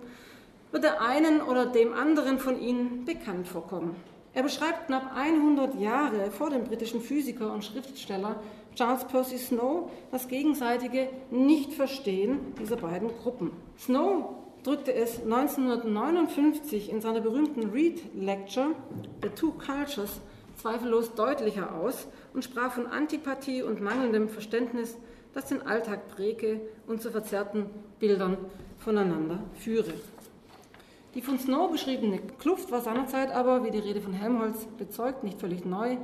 [0.71, 3.95] wird der einen oder dem anderen von ihnen bekannt vorkommen.
[4.33, 8.35] Er beschreibt knapp 100 Jahre vor dem britischen Physiker und Schriftsteller
[8.75, 13.51] Charles Percy Snow das gegenseitige Nichtverstehen dieser beiden Gruppen.
[13.79, 14.35] Snow
[14.69, 18.75] drückte es 1959 in seiner berühmten Reed Lecture
[19.23, 20.21] The Two Cultures
[20.57, 24.95] zweifellos deutlicher aus und sprach von Antipathie und mangelndem Verständnis
[25.33, 27.65] das den Alltag präge und zu verzerrten
[27.99, 28.37] Bildern
[28.77, 29.91] voneinander führe.
[31.15, 35.39] Die von Snow beschriebene Kluft war seinerzeit aber, wie die Rede von Helmholtz bezeugt, nicht
[35.39, 35.97] völlig neu.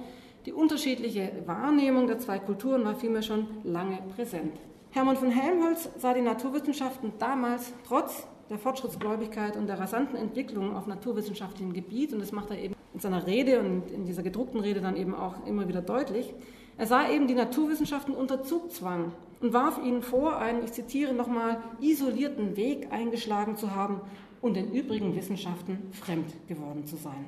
[0.47, 4.57] Die unterschiedliche Wahrnehmung der zwei Kulturen war vielmehr schon lange präsent.
[4.89, 10.87] Hermann von Helmholtz sah die Naturwissenschaften damals trotz der Fortschrittsgläubigkeit und der rasanten Entwicklung auf
[10.87, 14.81] naturwissenschaftlichem Gebiet, und das macht er eben in seiner Rede und in dieser gedruckten Rede
[14.81, 16.33] dann eben auch immer wieder deutlich,
[16.77, 21.61] er sah eben die Naturwissenschaften unter Zugzwang und warf ihnen vor, einen, ich zitiere nochmal,
[21.79, 24.01] isolierten Weg eingeschlagen zu haben
[24.41, 27.25] und den übrigen Wissenschaften fremd geworden zu sein.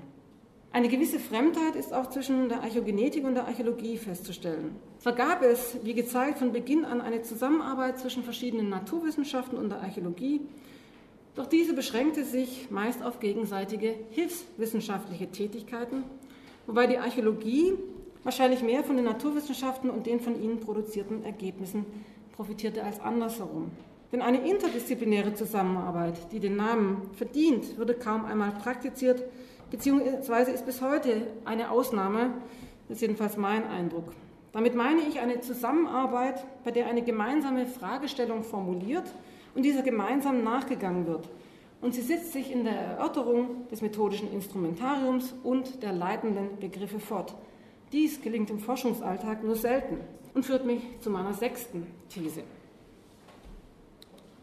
[0.73, 4.75] Eine gewisse Fremdheit ist auch zwischen der Archäogenetik und der Archäologie festzustellen.
[4.99, 9.81] Zwar gab es, wie gezeigt, von Beginn an eine Zusammenarbeit zwischen verschiedenen Naturwissenschaften und der
[9.81, 10.41] Archäologie,
[11.37, 16.03] doch diese beschränkte sich meist auf gegenseitige hilfswissenschaftliche Tätigkeiten,
[16.65, 17.73] wobei die Archäologie
[18.23, 21.85] wahrscheinlich mehr von den Naturwissenschaften und den von ihnen produzierten Ergebnissen
[22.35, 23.69] profitierte als andersherum.
[24.11, 29.23] Denn eine interdisziplinäre Zusammenarbeit, die den Namen verdient, würde kaum einmal praktiziert,
[29.69, 32.31] beziehungsweise ist bis heute eine Ausnahme,
[32.87, 34.11] das ist jedenfalls mein Eindruck.
[34.53, 39.05] Damit meine ich eine Zusammenarbeit, bei der eine gemeinsame Fragestellung formuliert
[39.57, 41.27] und dieser gemeinsam nachgegangen wird.
[41.81, 47.33] Und sie setzt sich in der Erörterung des methodischen Instrumentariums und der leitenden Begriffe fort.
[47.91, 49.97] Dies gelingt im Forschungsalltag nur selten
[50.35, 52.43] und führt mich zu meiner sechsten These.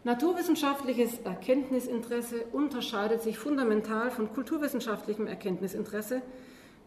[0.03, 6.21] Naturwissenschaftliches Erkenntnisinteresse unterscheidet sich fundamental von kulturwissenschaftlichem Erkenntnisinteresse.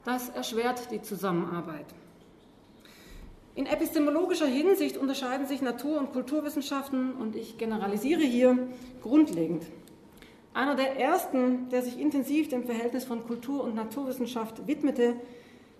[0.04, 1.86] Das erschwert die Zusammenarbeit.
[3.58, 8.56] In epistemologischer Hinsicht unterscheiden sich Natur- und Kulturwissenschaften, und ich generalisiere hier,
[9.02, 9.64] grundlegend.
[10.54, 15.16] Einer der ersten, der sich intensiv dem Verhältnis von Kultur- und Naturwissenschaft widmete,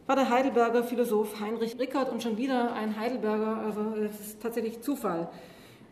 [0.09, 4.81] war der Heidelberger Philosoph Heinrich Rickert und schon wieder ein Heidelberger, also es ist tatsächlich
[4.81, 5.29] Zufall.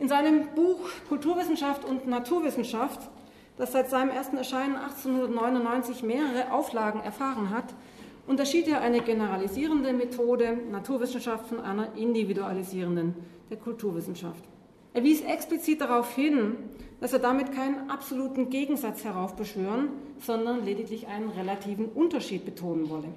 [0.00, 2.98] In seinem Buch Kulturwissenschaft und Naturwissenschaft,
[3.58, 7.74] das seit seinem ersten Erscheinen 1899 mehrere Auflagen erfahren hat,
[8.26, 13.14] unterschied er eine generalisierende Methode Naturwissenschaft von einer individualisierenden,
[13.50, 14.42] der Kulturwissenschaft.
[14.94, 16.56] Er wies explizit darauf hin,
[17.00, 23.08] dass er damit keinen absoluten Gegensatz heraufbeschwören, sondern lediglich einen relativen Unterschied betonen wolle.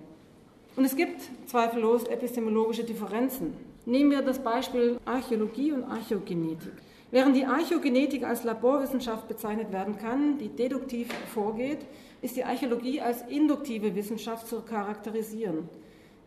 [0.76, 3.54] Und es gibt zweifellos epistemologische Differenzen.
[3.86, 6.74] Nehmen wir das Beispiel Archäologie und Archäogenetik.
[7.12, 11.80] Während die Archäogenetik als Laborwissenschaft bezeichnet werden kann, die deduktiv vorgeht,
[12.21, 15.69] ist die Archäologie als induktive Wissenschaft zu charakterisieren.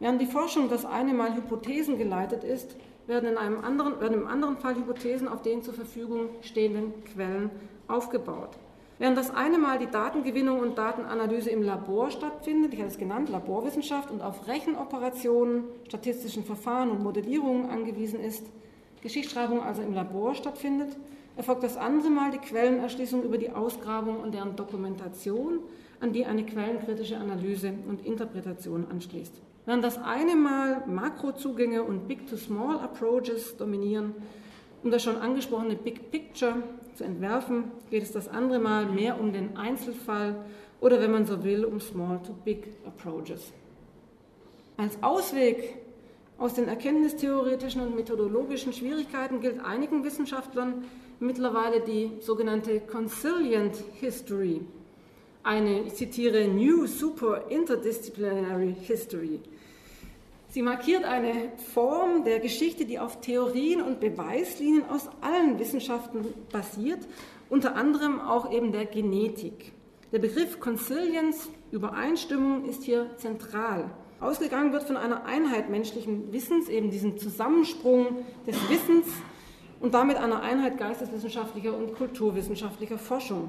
[0.01, 2.77] Während die Forschung das eine Mal Hypothesen geleitet ist,
[3.07, 7.51] werden, in einem anderen, werden im anderen Fall Hypothesen auf den zur Verfügung stehenden Quellen
[7.89, 8.59] aufgebaut.
[8.99, 13.29] Während das eine Mal die Datengewinnung und Datenanalyse im Labor stattfindet, ich habe es genannt,
[13.31, 18.47] Laborwissenschaft und auf Rechenoperationen, statistischen Verfahren und Modellierungen angewiesen ist,
[19.03, 20.97] Geschichtsschreibung also im Labor stattfindet,
[21.37, 25.61] erfolgt das andere Mal die Quellenerschließung über die Ausgrabung und deren Dokumentation,
[26.03, 29.41] an die eine quellenkritische Analyse und Interpretation anschließt.
[29.65, 34.15] Während das eine Mal Makrozugänge und Big-to-Small-Approaches dominieren,
[34.83, 36.57] um das schon angesprochene Big Picture
[36.97, 40.45] zu entwerfen, geht es das andere Mal mehr um den Einzelfall
[40.81, 43.53] oder, wenn man so will, um Small-to-Big Approaches.
[44.77, 45.77] Als Ausweg
[46.37, 50.83] aus den erkenntnistheoretischen und methodologischen Schwierigkeiten gilt einigen Wissenschaftlern
[51.21, 54.63] mittlerweile die sogenannte Conciliant History,
[55.45, 59.41] eine, ich zitiere, New Super Interdisciplinary History.
[60.49, 67.01] Sie markiert eine Form der Geschichte, die auf Theorien und Beweislinien aus allen Wissenschaften basiert,
[67.49, 69.73] unter anderem auch eben der Genetik.
[70.13, 73.91] Der Begriff Consilience, Übereinstimmung, ist hier zentral.
[74.21, 79.07] Ausgegangen wird von einer Einheit menschlichen Wissens, eben diesem Zusammensprung des Wissens
[79.81, 83.49] und damit einer Einheit geisteswissenschaftlicher und kulturwissenschaftlicher Forschung.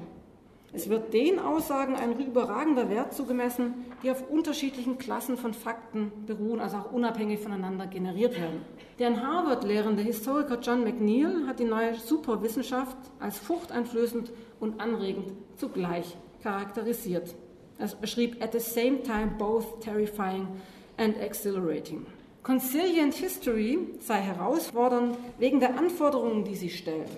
[0.74, 6.60] Es wird den Aussagen ein überragender Wert zugemessen, die auf unterschiedlichen Klassen von Fakten beruhen,
[6.60, 8.62] also auch unabhängig voneinander generiert werden.
[8.98, 15.32] Der in Harvard lehrende Historiker John McNeil hat die neue Superwissenschaft als furchteinflößend und anregend
[15.56, 17.36] zugleich charakterisiert.
[17.78, 20.48] Er schrieb at the same time both terrifying
[20.96, 22.04] and exhilarating.
[22.42, 27.10] Conciliant History sei herausfordernd wegen der Anforderungen, die sie stellt.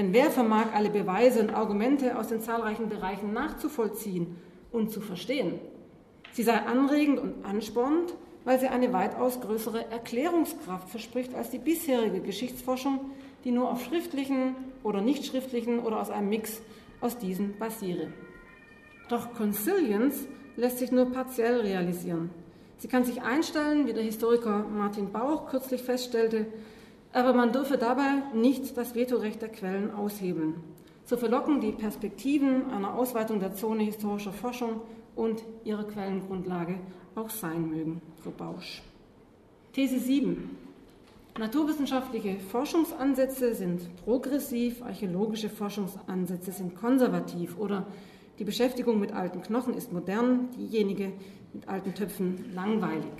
[0.00, 4.38] Denn wer vermag alle Beweise und Argumente aus den zahlreichen Bereichen nachzuvollziehen
[4.72, 5.60] und zu verstehen?
[6.32, 8.14] Sie sei anregend und anspornend,
[8.46, 13.10] weil sie eine weitaus größere Erklärungskraft verspricht als die bisherige Geschichtsforschung,
[13.44, 16.62] die nur auf schriftlichen oder nicht schriftlichen oder aus einem Mix
[17.02, 18.10] aus diesen basiere.
[19.10, 22.30] Doch Consilience lässt sich nur partiell realisieren.
[22.78, 26.46] Sie kann sich einstellen, wie der Historiker Martin Bauch kürzlich feststellte,
[27.12, 30.54] aber man dürfe dabei nicht das Vetorecht der Quellen aushebeln.
[31.04, 34.80] So verlocken die Perspektiven einer Ausweitung der Zone historischer Forschung
[35.16, 36.78] und ihre Quellengrundlage
[37.16, 38.82] auch sein mögen, so Bausch.
[39.72, 40.56] These 7.
[41.38, 47.86] Naturwissenschaftliche Forschungsansätze sind progressiv, archäologische Forschungsansätze sind konservativ oder
[48.38, 51.12] die Beschäftigung mit alten Knochen ist modern, diejenige
[51.52, 53.12] mit alten Töpfen langweilig.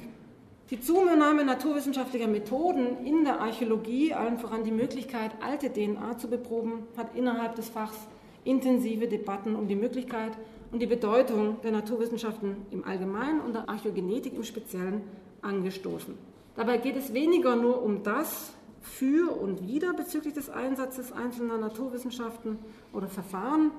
[0.71, 6.85] Die Zunahme naturwissenschaftlicher Methoden in der Archäologie, allen voran die Möglichkeit, alte DNA zu beproben,
[6.97, 7.97] hat innerhalb des Fachs
[8.45, 10.31] intensive Debatten um die Möglichkeit
[10.71, 15.03] und die Bedeutung der Naturwissenschaften im Allgemeinen und der Archäogenetik im Speziellen
[15.43, 16.15] angestoßen.
[16.55, 22.61] Dabei geht es weniger nur um das für und wider bezüglich des Einsatzes einzelner Naturwissenschaften
[22.93, 23.73] oder Verfahren.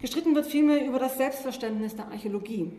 [0.00, 2.70] Gestritten wird vielmehr über das Selbstverständnis der Archäologie.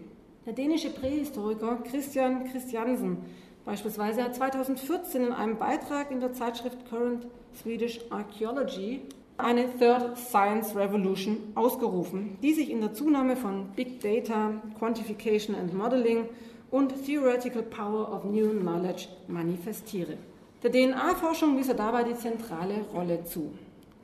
[0.45, 3.17] Der dänische Prähistoriker Christian Christiansen
[3.65, 7.25] beispielsweise hat 2014 in einem Beitrag in der Zeitschrift Current
[7.59, 9.01] Swedish Archaeology
[9.37, 15.73] eine Third Science Revolution ausgerufen, die sich in der Zunahme von Big Data, Quantification and
[15.73, 16.25] Modeling
[16.69, 20.15] und Theoretical Power of New Knowledge manifestiere.
[20.61, 23.51] Der DNA-Forschung wies er dabei die zentrale Rolle zu.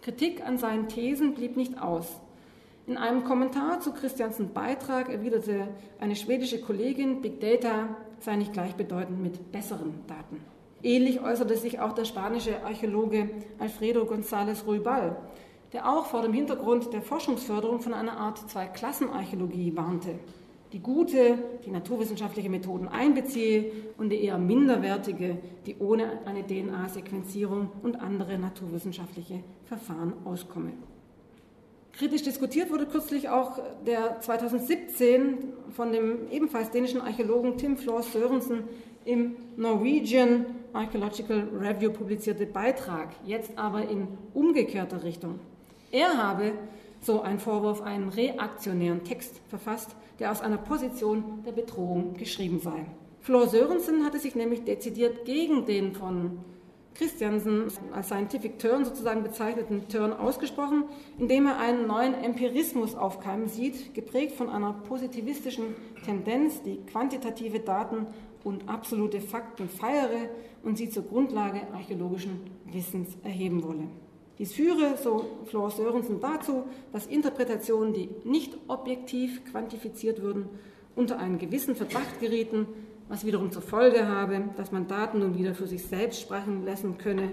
[0.01, 2.08] Kritik an seinen Thesen blieb nicht aus.
[2.87, 5.67] In einem Kommentar zu Christiansens Beitrag erwiderte
[5.99, 10.43] eine schwedische Kollegin, Big Data sei nicht gleichbedeutend mit besseren Daten.
[10.83, 15.15] Ähnlich äußerte sich auch der spanische Archäologe Alfredo González Ruibal,
[15.73, 20.15] der auch vor dem Hintergrund der Forschungsförderung von einer Art Zwei-Klassen-Archäologie warnte,
[20.73, 28.01] die gute, die naturwissenschaftliche Methoden einbeziehe und die eher minderwertige, die ohne eine DNA-Sequenzierung und
[28.01, 30.71] andere naturwissenschaftliche Verfahren auskomme.
[31.93, 38.63] Kritisch diskutiert wurde kürzlich auch der 2017 von dem ebenfalls dänischen Archäologen Tim Floor Sørensen
[39.06, 45.39] im Norwegian Archaeological Review publizierte Beitrag, jetzt aber in umgekehrter Richtung.
[45.91, 46.54] Er habe,
[47.01, 52.86] so ein Vorwurf, einen reaktionären Text verfasst, der aus einer Position der Bedrohung geschrieben sei.
[53.21, 56.39] Flor Sörensen hatte sich nämlich dezidiert gegen den von
[56.93, 60.84] Christiansen als Scientific Turn sozusagen bezeichneten Turn ausgesprochen,
[61.17, 65.75] indem er einen neuen Empirismus aufkeimen sieht, geprägt von einer positivistischen
[66.06, 68.08] Tendenz, die quantitative Daten
[68.43, 70.30] und absolute Fakten feiere
[70.63, 73.88] und sie zur Grundlage archäologischen Wissens erheben wolle.
[74.38, 80.49] Dies führe, so Flor Sörensen, dazu, dass Interpretationen, die nicht objektiv quantifiziert würden,
[80.95, 82.67] unter einen gewissen Verdacht gerieten
[83.12, 86.97] was wiederum zur Folge habe, dass man Daten nun wieder für sich selbst sprechen lassen
[86.97, 87.30] könne,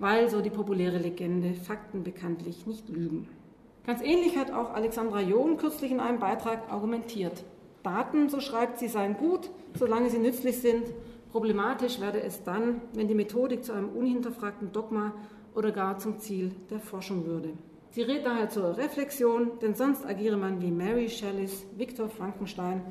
[0.00, 3.28] weil, so die populäre Legende, Fakten bekanntlich nicht lügen.
[3.86, 7.44] Ganz ähnlich hat auch Alexandra John kürzlich in einem Beitrag argumentiert.
[7.84, 10.86] Daten, so schreibt sie, seien gut, solange sie nützlich sind.
[11.30, 15.14] Problematisch werde es dann, wenn die Methodik zu einem unhinterfragten Dogma
[15.54, 17.50] oder gar zum Ziel der Forschung würde.
[17.90, 22.82] Sie rät daher zur Reflexion, denn sonst agiere man wie Mary Shelleys Viktor Frankenstein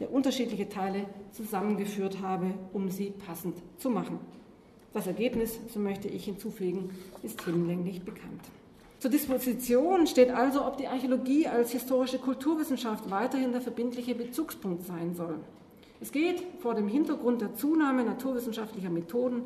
[0.00, 4.18] der unterschiedliche Teile zusammengeführt habe, um sie passend zu machen.
[4.92, 6.90] Das Ergebnis, so möchte ich hinzufügen,
[7.22, 8.40] ist hinlänglich bekannt.
[8.98, 15.14] Zur Disposition steht also, ob die Archäologie als historische Kulturwissenschaft weiterhin der verbindliche Bezugspunkt sein
[15.14, 15.36] soll.
[16.00, 19.42] Es geht vor dem Hintergrund der Zunahme naturwissenschaftlicher Methoden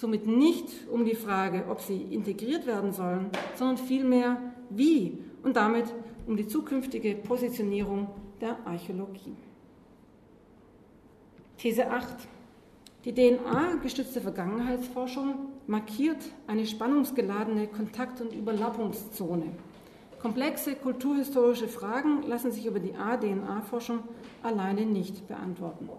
[0.00, 4.38] somit nicht um die Frage, ob sie integriert werden sollen, sondern vielmehr
[4.70, 5.84] wie und damit
[6.26, 8.08] um die zukünftige Positionierung
[8.40, 9.36] der Archäologie.
[11.60, 12.06] These 8.
[13.04, 15.34] Die DNA-gestützte Vergangenheitsforschung
[15.66, 19.44] markiert eine spannungsgeladene Kontakt- und Überlappungszone.
[20.22, 23.98] Komplexe kulturhistorische Fragen lassen sich über die A-DNA-Forschung
[24.42, 25.90] alleine nicht beantworten.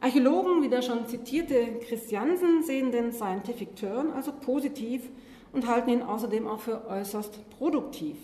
[0.00, 5.08] Archäologen wie der schon zitierte Christiansen sehen den Scientific Turn also positiv
[5.54, 8.18] und halten ihn außerdem auch für äußerst produktiv.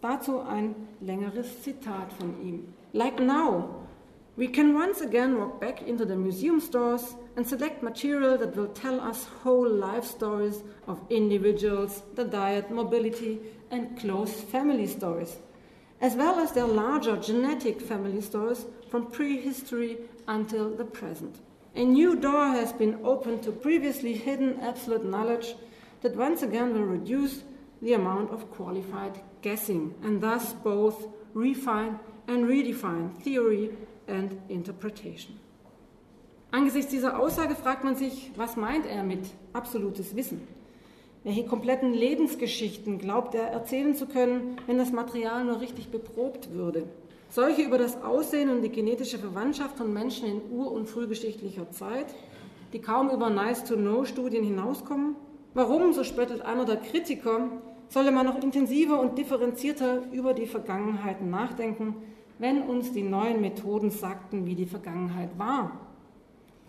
[0.00, 2.72] Dazu ein längeres Zitat von ihm.
[2.94, 3.83] Like now,
[4.36, 8.68] we can once again walk back into the museum stores and select material that will
[8.68, 13.38] tell us whole life stories of individuals, the diet, mobility,
[13.70, 15.36] and close family stories,
[16.00, 21.36] as well as their larger genetic family stories from prehistory until the present.
[21.76, 25.54] A new door has been opened to previously hidden absolute knowledge
[26.02, 27.42] that once again will reduce
[27.82, 33.70] the amount of qualified guessing and thus both refine and redefine theory
[34.08, 35.36] and interpretation.
[36.50, 40.46] Angesichts dieser Aussage fragt man sich, was meint er mit absolutes Wissen?
[41.24, 46.84] Welche kompletten Lebensgeschichten glaubt er erzählen zu können, wenn das Material nur richtig beprobt würde?
[47.30, 52.14] Solche über das Aussehen und die genetische Verwandtschaft von Menschen in ur- und frühgeschichtlicher Zeit,
[52.72, 55.16] die kaum über Nice-to-Know-Studien hinauskommen?
[55.54, 57.48] Warum, so spöttelt einer der Kritiker,
[57.88, 61.96] solle man noch intensiver und differenzierter über die Vergangenheit nachdenken,
[62.38, 65.80] wenn uns die neuen Methoden sagten, wie die Vergangenheit war?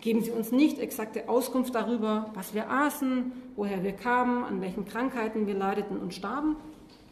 [0.00, 4.84] Geben sie uns nicht exakte Auskunft darüber, was wir aßen, woher wir kamen, an welchen
[4.84, 6.56] Krankheiten wir leideten und starben?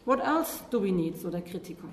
[0.05, 1.87] What else do we need, so der Kritiker.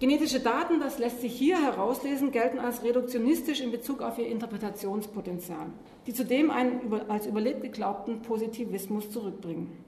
[0.00, 5.66] Genetische Daten, das lässt sich hier herauslesen, gelten als reduktionistisch in Bezug auf ihr Interpretationspotenzial,
[6.06, 9.84] die zudem einen als überlebt geglaubten Positivismus zurückbringen.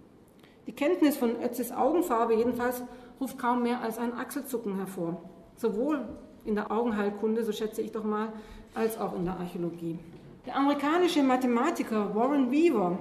[0.66, 2.82] Die Kenntnis von Ötzes Augenfarbe jedenfalls
[3.22, 5.22] ruft kaum mehr als ein Achselzucken hervor,
[5.56, 6.04] sowohl
[6.44, 8.32] in der Augenheilkunde, so schätze ich doch mal,
[8.74, 9.98] als auch in der Archäologie.
[10.44, 12.98] Der amerikanische Mathematiker Warren Weaver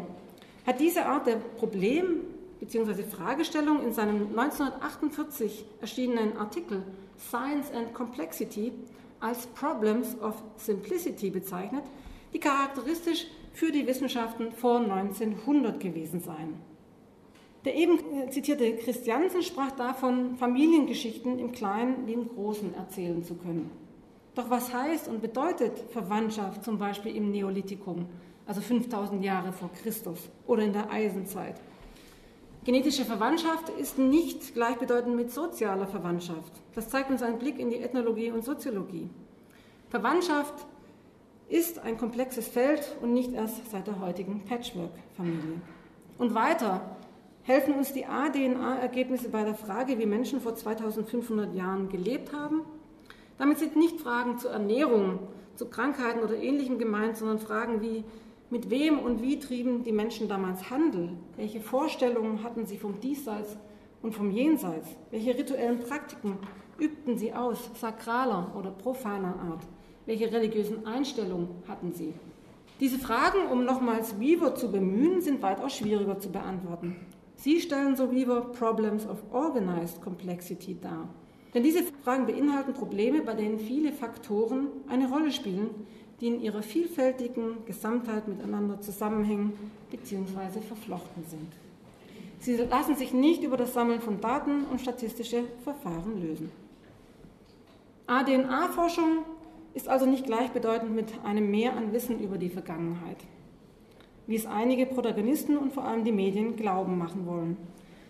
[0.67, 2.22] hat diese Art der Problem-
[2.59, 3.01] bzw.
[3.01, 6.84] Fragestellung in seinem 1948 erschienenen Artikel
[7.17, 8.72] Science and Complexity
[9.19, 11.84] als Problems of Simplicity bezeichnet,
[12.32, 16.70] die charakteristisch für die Wissenschaften vor 1900 gewesen seien.
[17.66, 17.99] Der eben
[18.32, 23.70] zitierte Christiansen sprach davon, Familiengeschichten im Kleinen wie im Großen erzählen zu können.
[24.34, 28.07] Doch was heißt und bedeutet Verwandtschaft zum Beispiel im Neolithikum,
[28.47, 31.62] also 5000 Jahre vor Christus oder in der Eisenzeit?
[32.64, 36.53] Genetische Verwandtschaft ist nicht gleichbedeutend mit sozialer Verwandtschaft.
[36.76, 39.09] Das zeigt uns ein Blick in die Ethnologie und Soziologie.
[39.89, 40.53] Verwandtschaft
[41.49, 45.62] ist ein komplexes Feld und nicht erst seit der heutigen Patchwork-Familie.
[46.18, 46.97] Und weiter
[47.44, 52.62] helfen uns die A-DNA-Ergebnisse bei der Frage, wie Menschen vor 2500 Jahren gelebt haben
[53.42, 55.18] damit sind nicht Fragen zur Ernährung,
[55.56, 58.04] zu Krankheiten oder Ähnlichem gemeint, sondern Fragen wie,
[58.52, 61.10] mit wem und wie trieben die Menschen damals Handel?
[61.38, 63.58] Welche Vorstellungen hatten sie vom Diesseits
[64.04, 64.89] und vom Jenseits?
[65.10, 66.38] Welche rituellen Praktiken
[66.78, 69.64] übten sie aus, sakraler oder profaner Art?
[70.06, 72.14] Welche religiösen Einstellungen hatten sie?
[72.80, 76.96] Diese Fragen, um nochmals Weaver zu bemühen, sind weitaus schwieriger zu beantworten.
[77.42, 81.10] Sie stellen, so Weaver, Problems of Organized Complexity dar.
[81.56, 85.72] Denn diese Fragen beinhalten Probleme, bei denen viele Faktoren eine Rolle spielen,
[86.20, 89.54] die in ihrer vielfältigen Gesamtheit miteinander zusammenhängen
[89.89, 90.62] bzw.
[90.62, 91.52] verflochten sind.
[92.38, 96.52] Sie lassen sich nicht über das Sammeln von Daten und statistische Verfahren lösen.
[98.06, 99.26] ADNA-Forschung
[99.74, 103.18] ist also nicht gleichbedeutend mit einem Mehr an Wissen über die Vergangenheit,
[104.28, 107.57] wie es einige Protagonisten und vor allem die Medien glauben machen wollen.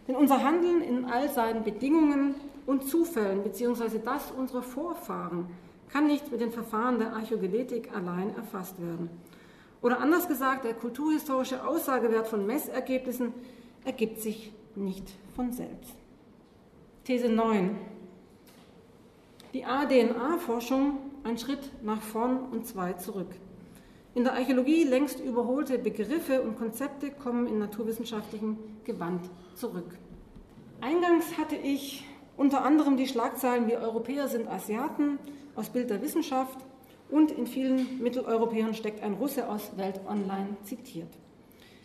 [0.08, 2.36] Denn unser Handeln in all seinen Bedingungen
[2.66, 4.00] und Zufällen bzw.
[4.04, 5.48] das unserer Vorfahren
[5.90, 9.10] kann nicht mit den Verfahren der Archäogenetik allein erfasst werden.
[9.82, 13.34] Oder anders gesagt, der kulturhistorische Aussagewert von Messergebnissen
[13.84, 15.06] ergibt sich nicht
[15.36, 15.96] von selbst.
[17.04, 17.78] These 9.
[19.54, 23.28] Die ADNA-Forschung ein Schritt nach vorn und zwei zurück.
[24.14, 29.98] In der Archäologie längst überholte Begriffe und Konzepte kommen in naturwissenschaftlichem Gewand zurück.
[30.82, 32.04] Eingangs hatte ich
[32.36, 35.18] unter anderem die Schlagzeilen wie Europäer sind Asiaten
[35.56, 36.58] aus Bild der Wissenschaft
[37.10, 41.10] und in vielen Mitteleuropäern steckt ein Russe aus Welt Online zitiert.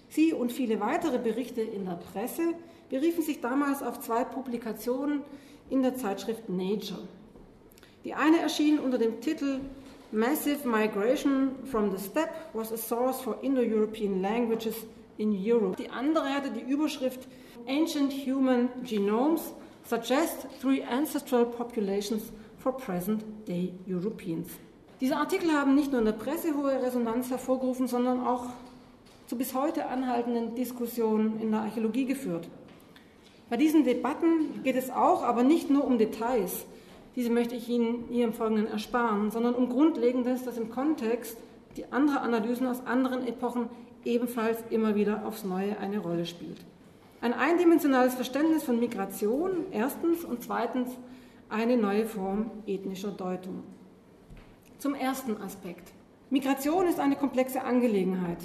[0.09, 2.43] Sie und viele weitere Berichte in der Presse
[2.91, 5.23] beriefen sich damals auf zwei Publikationen
[5.71, 7.07] in der Zeitschrift Nature.
[8.05, 9.61] Die eine erschien unter dem Titel
[10.17, 14.75] Massive Migration from the Steppe was a source for Indo-European languages
[15.19, 15.77] in Europe.
[15.77, 17.29] Die andere hatte die Überschrift
[17.69, 19.53] Ancient Human Genomes
[19.85, 24.49] suggest three ancestral populations for present day Europeans.
[25.03, 28.47] Diese Artikel haben nicht nur in der Presse hohe Resonanz hervorgerufen, sondern auch
[29.27, 32.49] zu bis heute anhaltenden Diskussionen in der Archäologie geführt.
[33.51, 36.65] Bei diesen Debatten geht es auch, aber nicht nur um Details,
[37.17, 41.39] diese möchte ich Ihnen hier im Folgenden ersparen, sondern um Grundlegendes, das im Kontext
[41.77, 43.69] die andere Analysen aus anderen Epochen
[44.05, 46.65] ebenfalls immer wieder aufs Neue eine Rolle spielt.
[47.21, 50.91] Ein eindimensionales Verständnis von Migration erstens und zweitens
[51.49, 53.63] eine neue Form ethnischer Deutung.
[54.79, 55.93] Zum ersten Aspekt.
[56.29, 58.39] Migration ist eine komplexe Angelegenheit.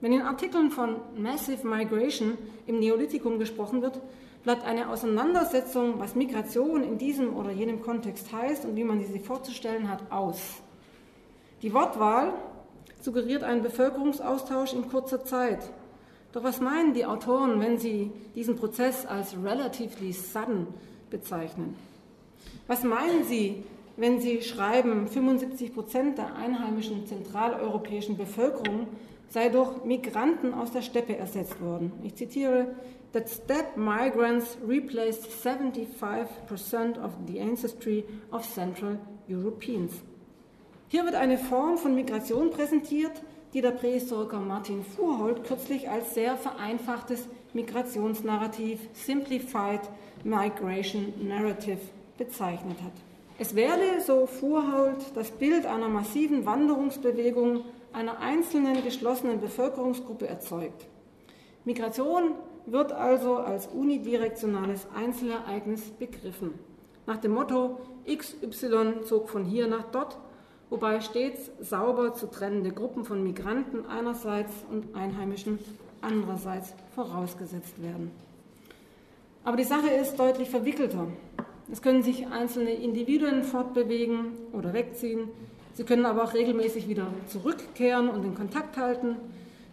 [0.00, 4.00] Wenn in Artikeln von Massive Migration im Neolithikum gesprochen wird,
[4.42, 9.18] bleibt eine Auseinandersetzung, was Migration in diesem oder jenem Kontext heißt und wie man sie
[9.18, 10.40] vorzustellen hat, aus.
[11.62, 12.32] Die Wortwahl
[13.00, 15.58] suggeriert einen Bevölkerungsaustausch in kurzer Zeit.
[16.32, 20.68] Doch was meinen die Autoren, wenn sie diesen Prozess als relatively sudden
[21.10, 21.74] bezeichnen?
[22.66, 23.64] Was meinen sie,
[23.96, 28.86] wenn sie schreiben, 75 Prozent der einheimischen zentraleuropäischen Bevölkerung
[29.30, 31.92] sei durch Migranten aus der Steppe ersetzt worden?
[32.02, 32.74] Ich zitiere,
[33.12, 38.98] that steppe migrants replaced 75% of the ancestry of Central
[39.28, 39.92] Europeans.
[40.88, 46.36] Hier wird eine Form von Migration präsentiert, die der Prähistoriker Martin Fuhrholt kürzlich als sehr
[46.36, 49.80] vereinfachtes Migrationsnarrativ Simplified
[50.24, 51.80] Migration Narrative
[52.16, 52.92] bezeichnet hat.
[53.38, 60.86] Es werde, so Fuhrholt, das Bild einer massiven Wanderungsbewegung einer einzelnen geschlossenen Bevölkerungsgruppe erzeugt.
[61.64, 62.32] Migration
[62.72, 66.54] wird also als unidirektionales Einzelereignis begriffen.
[67.06, 70.18] Nach dem Motto XY zog von hier nach dort
[70.70, 75.58] wobei stets sauber zu trennende Gruppen von Migranten einerseits und Einheimischen
[76.00, 78.10] andererseits vorausgesetzt werden.
[79.44, 81.08] Aber die Sache ist deutlich verwickelter.
[81.70, 85.28] Es können sich einzelne Individuen fortbewegen oder wegziehen.
[85.74, 89.16] Sie können aber auch regelmäßig wieder zurückkehren und den Kontakt halten.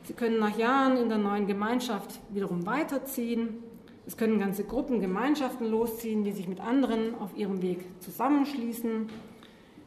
[0.06, 3.64] Sie können nach Jahren in der neuen Gemeinschaft wiederum weiterziehen.
[4.08, 9.10] Es können ganze Gruppen, Gemeinschaften losziehen, die sich mit anderen auf ihrem Weg zusammenschließen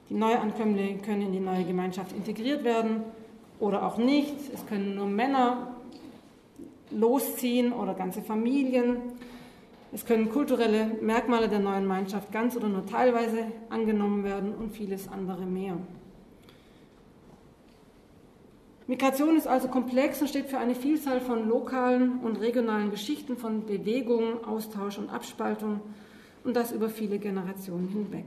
[0.08, 3.02] die Neuankömmlinge können in die neue Gemeinschaft integriert werden
[3.60, 4.34] oder auch nicht.
[4.54, 5.76] Es können nur Männer
[6.90, 8.96] losziehen oder ganze Familien.
[9.92, 15.08] Es können kulturelle Merkmale der neuen Gemeinschaft ganz oder nur teilweise angenommen werden und vieles
[15.08, 15.76] andere mehr.
[18.88, 23.66] Migration ist also komplex und steht für eine Vielzahl von lokalen und regionalen Geschichten von
[23.66, 25.82] Bewegung, Austausch und Abspaltung
[26.42, 28.24] und das über viele Generationen hinweg.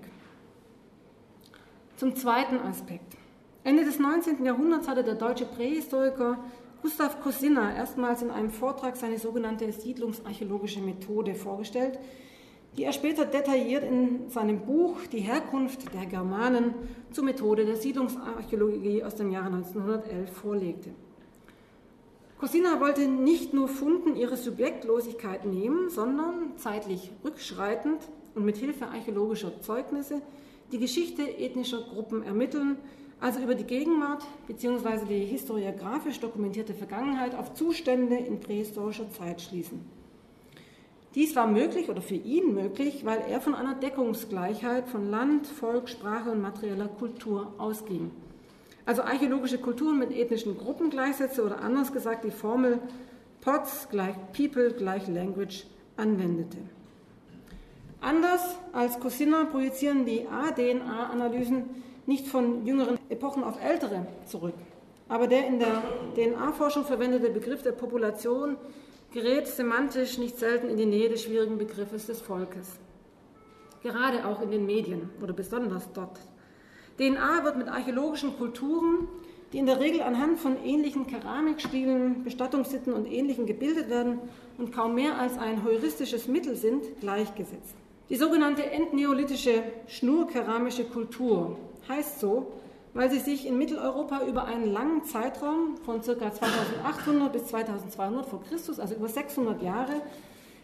[1.97, 3.17] Zum zweiten Aspekt.
[3.63, 4.45] Ende des 19.
[4.45, 6.37] Jahrhunderts hatte der deutsche Prähistoriker
[6.83, 11.97] Gustav Kosinna erstmals in einem Vortrag seine sogenannte siedlungsarchäologische Methode vorgestellt,
[12.77, 16.73] die er später detailliert in seinem Buch Die Herkunft der Germanen
[17.11, 20.91] zur Methode der Siedlungsarchäologie aus dem Jahre 1911 vorlegte.
[22.39, 27.99] Cosina wollte nicht nur Funden ihre Subjektlosigkeit nehmen, sondern zeitlich rückschreitend
[28.33, 30.21] und mit Hilfe archäologischer Zeugnisse
[30.71, 32.77] die Geschichte ethnischer Gruppen ermitteln,
[33.19, 35.05] also über die Gegenwart bzw.
[35.07, 40.00] die historiografisch dokumentierte Vergangenheit auf Zustände in prähistorischer Zeit schließen.
[41.13, 45.89] Dies war möglich oder für ihn möglich, weil er von einer Deckungsgleichheit von Land, Volk,
[45.89, 48.11] Sprache und materieller Kultur ausging.
[48.85, 52.79] Also archäologische Kulturen mit ethnischen Gruppen gleichsetzte oder anders gesagt die Formel
[53.41, 55.65] POTS gleich People gleich Language
[55.97, 56.57] anwendete.
[57.99, 58.41] Anders
[58.71, 61.65] als Cosina projizieren die A-DNA-Analysen
[62.05, 64.55] nicht von jüngeren Epochen auf ältere zurück.
[65.09, 65.83] Aber der in der
[66.15, 68.55] DNA-Forschung verwendete Begriff der Population
[69.11, 72.79] gerät semantisch nicht selten in die Nähe des schwierigen Begriffes des Volkes.
[73.83, 76.19] Gerade auch in den Medien oder besonders dort.
[76.97, 79.07] DNA wird mit archäologischen Kulturen,
[79.51, 84.19] die in der Regel anhand von ähnlichen Keramikspielen, Bestattungssitten und Ähnlichem gebildet werden
[84.57, 87.75] und kaum mehr als ein heuristisches Mittel sind, gleichgesetzt.
[88.09, 91.57] Die sogenannte entneolithische schnurkeramische Kultur
[91.89, 92.51] heißt so,
[92.93, 96.31] weil sie sich in Mitteleuropa über einen langen Zeitraum von ca.
[96.33, 100.01] 2800 bis 2200 vor Christus, also über 600 Jahre,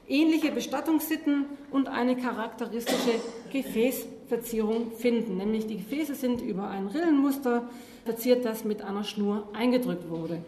[0.08, 3.20] ähnliche Bestattungssitten und eine charakteristische
[3.52, 5.38] Gefäßverzierung finden.
[5.38, 7.70] Nämlich die Gefäße sind über ein Rillenmuster
[8.06, 10.42] verziert, das mit einer Schnur eingedrückt wurde.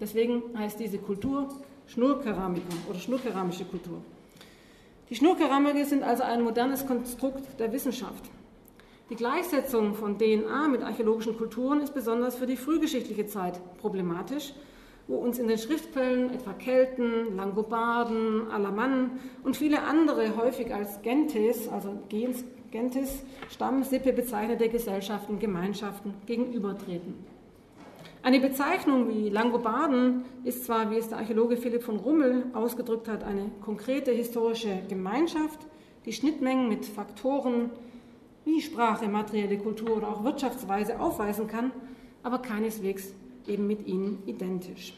[0.00, 1.48] Deswegen heißt diese Kultur
[1.86, 4.02] Schnurkeramiker oder schnurkeramische Kultur.
[5.10, 8.30] Die Schnurkeramike sind also ein modernes Konstrukt der Wissenschaft.
[9.12, 14.54] Die Gleichsetzung von DNA mit archäologischen Kulturen ist besonders für die frühgeschichtliche Zeit problematisch,
[15.06, 21.68] wo uns in den Schriftquellen etwa Kelten, Langobarden, Alamannen und viele andere häufig als Gentes,
[21.68, 27.12] also Gens Gentis, Stamm, Sippe bezeichnete Gesellschaften, Gemeinschaften gegenübertreten.
[28.22, 33.24] Eine Bezeichnung wie Langobarden ist zwar, wie es der Archäologe Philipp von Rummel ausgedrückt hat,
[33.24, 35.66] eine konkrete historische Gemeinschaft,
[36.06, 37.68] die Schnittmengen mit Faktoren
[38.44, 41.72] wie Sprache, materielle Kultur oder auch Wirtschaftsweise aufweisen kann,
[42.22, 43.12] aber keineswegs
[43.46, 44.94] eben mit ihnen identisch.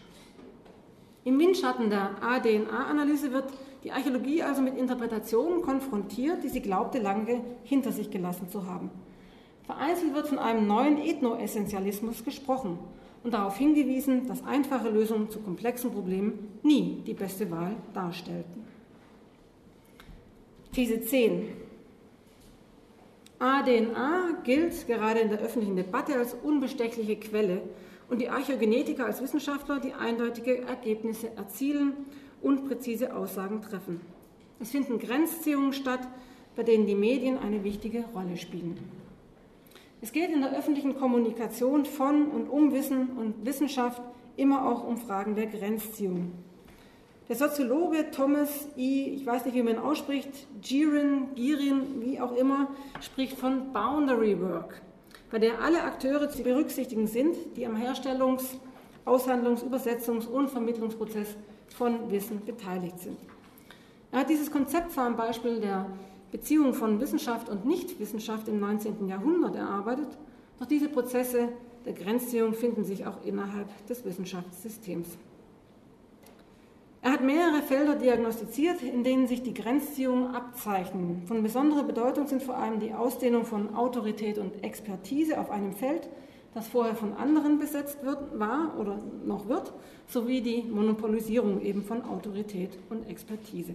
[1.24, 3.46] Im Windschatten der ADNA-Analyse wird
[3.82, 8.90] die Archäologie also mit Interpretationen konfrontiert, die sie glaubte lange hinter sich gelassen zu haben.
[9.64, 12.78] Vereinzelt wird von einem neuen Ethnoessentialismus gesprochen
[13.22, 18.64] und darauf hingewiesen, dass einfache Lösungen zu komplexen Problemen nie die beste Wahl darstellten.
[20.72, 21.63] These 10.
[23.38, 27.62] ADNA gilt gerade in der öffentlichen Debatte als unbestechliche Quelle
[28.08, 31.92] und die Archäogenetiker als Wissenschaftler, die eindeutige Ergebnisse erzielen
[32.42, 34.00] und präzise Aussagen treffen.
[34.60, 36.06] Es finden Grenzziehungen statt,
[36.54, 38.78] bei denen die Medien eine wichtige Rolle spielen.
[40.00, 44.02] Es geht in der öffentlichen Kommunikation von und um Wissen und Wissenschaft
[44.36, 46.32] immer auch um Fragen der Grenzziehung.
[47.26, 50.28] Der Soziologe Thomas E., ich weiß nicht, wie man ihn ausspricht,
[50.60, 52.68] Girin, Girin, wie auch immer,
[53.00, 54.82] spricht von Boundary Work,
[55.30, 58.58] bei der alle Akteure zu berücksichtigen sind, die am Herstellungs-,
[59.06, 61.34] Aushandlungs-, Übersetzungs- und Vermittlungsprozess
[61.68, 63.16] von Wissen beteiligt sind.
[64.12, 65.86] Er hat dieses Konzept zwar am Beispiel der
[66.30, 69.08] Beziehung von Wissenschaft und Nichtwissenschaft im 19.
[69.08, 70.08] Jahrhundert erarbeitet,
[70.58, 71.48] doch diese Prozesse
[71.86, 75.08] der Grenzziehung finden sich auch innerhalb des Wissenschaftssystems.
[77.04, 81.24] Er hat mehrere Felder diagnostiziert, in denen sich die Grenzziehungen abzeichnen.
[81.26, 86.08] Von besonderer Bedeutung sind vor allem die Ausdehnung von Autorität und Expertise auf einem Feld,
[86.54, 89.74] das vorher von anderen besetzt wird, war oder noch wird,
[90.06, 93.74] sowie die Monopolisierung eben von Autorität und Expertise.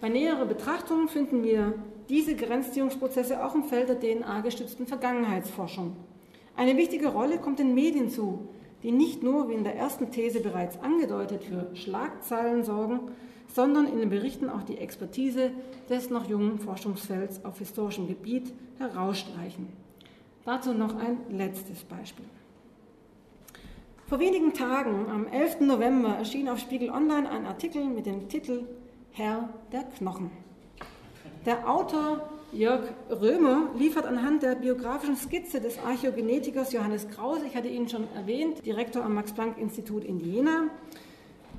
[0.00, 1.74] Bei näherer Betrachtung finden wir
[2.08, 5.94] diese Grenzziehungsprozesse auch im Feld der DNA-gestützten Vergangenheitsforschung.
[6.56, 8.48] Eine wichtige Rolle kommt den Medien zu,
[8.82, 13.00] die nicht nur, wie in der ersten These bereits angedeutet, für Schlagzeilen sorgen,
[13.48, 15.50] sondern in den Berichten auch die Expertise
[15.88, 19.68] des noch jungen Forschungsfelds auf historischem Gebiet herausstreichen.
[20.44, 22.24] Dazu noch ein letztes Beispiel.
[24.06, 25.60] Vor wenigen Tagen, am 11.
[25.60, 28.64] November, erschien auf Spiegel Online ein Artikel mit dem Titel
[29.12, 30.30] Herr der Knochen.
[31.46, 37.68] Der Autor Jörg Römer liefert anhand der biografischen Skizze des Archäogenetikers Johannes Krause, ich hatte
[37.68, 40.64] ihn schon erwähnt, Direktor am Max-Planck-Institut in Jena,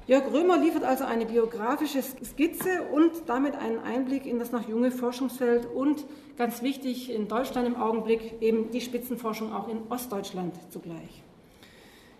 [0.08, 4.92] Jörg Römer liefert also eine biografische Skizze und damit einen Einblick in das noch junge
[4.92, 6.06] Forschungsfeld und
[6.38, 11.24] ganz wichtig in Deutschland im Augenblick eben die Spitzenforschung auch in Ostdeutschland zugleich.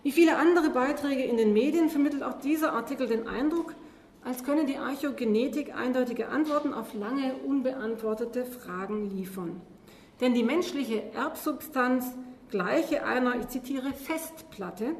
[0.02, 3.74] Wie viele andere Beiträge in den Medien vermittelt auch dieser Artikel den Eindruck,
[4.24, 9.60] als könne die Archäogenetik eindeutige Antworten auf lange unbeantwortete Fragen liefern.
[10.20, 12.16] Denn die menschliche Erbsubstanz
[12.50, 14.94] gleiche einer, ich zitiere, Festplatte,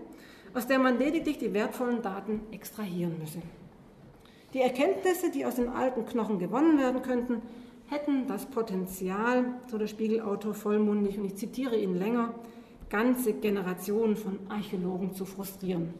[0.54, 3.40] aus der man lediglich die wertvollen Daten extrahieren müsse.
[4.52, 7.40] Die Erkenntnisse, die aus den alten Knochen gewonnen werden könnten,
[7.88, 12.34] hätten das Potenzial, so der Spiegelautor vollmundig, und ich zitiere ihn länger,
[12.90, 15.94] ganze Generationen von Archäologen zu frustrieren.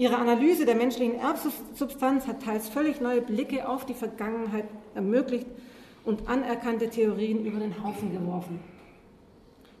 [0.00, 5.46] Ihre Analyse der menschlichen Erbsubstanz hat teils völlig neue Blicke auf die Vergangenheit ermöglicht
[6.06, 8.60] und anerkannte Theorien über den Haufen geworfen.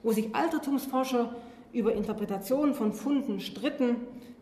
[0.02, 1.34] Wo sich Altertumsforscher
[1.72, 3.96] über Interpretationen von Funden stritten,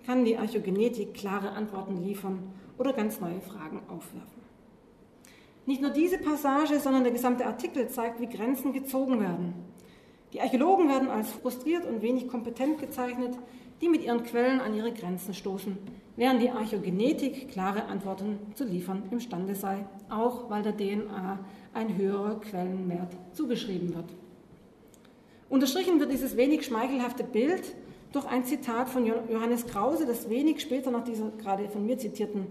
[0.04, 2.42] kann die Archäogenetik klare Antworten liefern
[2.76, 4.42] oder ganz neue Fragen aufwerfen.
[5.64, 9.54] Nicht nur diese Passage, sondern der gesamte Artikel zeigt, wie Grenzen gezogen werden.
[10.32, 13.38] Die Archäologen werden als frustriert und wenig kompetent gezeichnet,
[13.80, 15.78] die mit ihren Quellen an ihre Grenzen stoßen,
[16.16, 21.38] während die Archäogenetik klare Antworten zu liefern imstande sei, auch weil der DNA
[21.74, 24.06] ein höherer Quellenwert zugeschrieben wird.
[25.48, 27.74] Unterstrichen wird dieses wenig schmeichelhafte Bild
[28.12, 32.46] durch ein Zitat von Johannes Krause, das wenig später nach dieser gerade von mir zitierten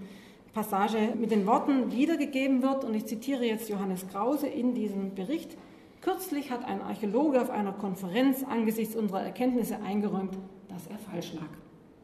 [0.54, 2.84] Passage mit den Worten wiedergegeben wird.
[2.84, 5.58] Und ich zitiere jetzt Johannes Krause in diesem Bericht.
[6.02, 10.38] Kürzlich hat ein Archäologe auf einer Konferenz angesichts unserer Erkenntnisse eingeräumt,
[10.78, 11.50] dass er falsch lag.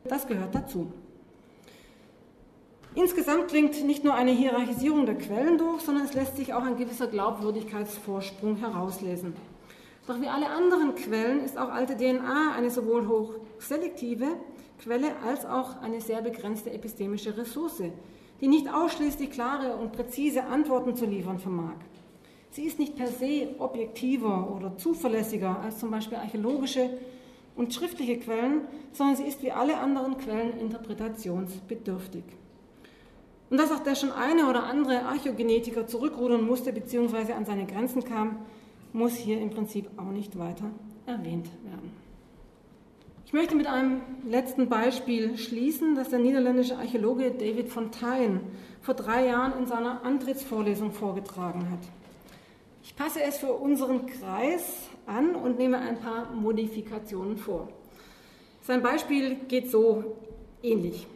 [0.06, 0.92] Das gehört dazu.
[2.96, 6.76] Insgesamt klingt nicht nur eine Hierarchisierung der Quellen durch, sondern es lässt sich auch ein
[6.76, 9.36] gewisser Glaubwürdigkeitsvorsprung herauslesen.
[10.08, 14.26] Doch wie alle anderen Quellen ist auch alte DNA eine sowohl hochselektive
[14.82, 17.84] Quelle als auch eine sehr begrenzte epistemische Ressource,
[18.42, 21.76] die nicht ausschließlich klare und präzise Antworten zu liefern vermag.
[22.50, 26.90] Sie ist nicht per se objektiver oder zuverlässiger als zum Beispiel archäologische
[27.56, 32.24] und schriftliche Quellen, sondern sie ist wie alle anderen Quellen interpretationsbedürftig.
[33.50, 37.34] Und dass auch der schon eine oder andere Archäogenetiker zurückrudern musste bzw.
[37.34, 38.40] an seine Grenzen kam,
[38.94, 40.72] muss hier im Prinzip auch nicht weiter
[41.06, 41.92] erwähnt werden.
[43.26, 48.42] Ich möchte mit einem letzten Beispiel schließen, das der niederländische Archäologe David Fontaine
[48.82, 51.80] vor drei Jahren in seiner Antrittsvorlesung vorgetragen hat.
[52.84, 57.70] Ich passe es für unseren Kreis an und nehme ein paar Modifikationen vor.
[58.62, 60.18] Sein Beispiel geht so
[60.62, 61.08] ähnlich.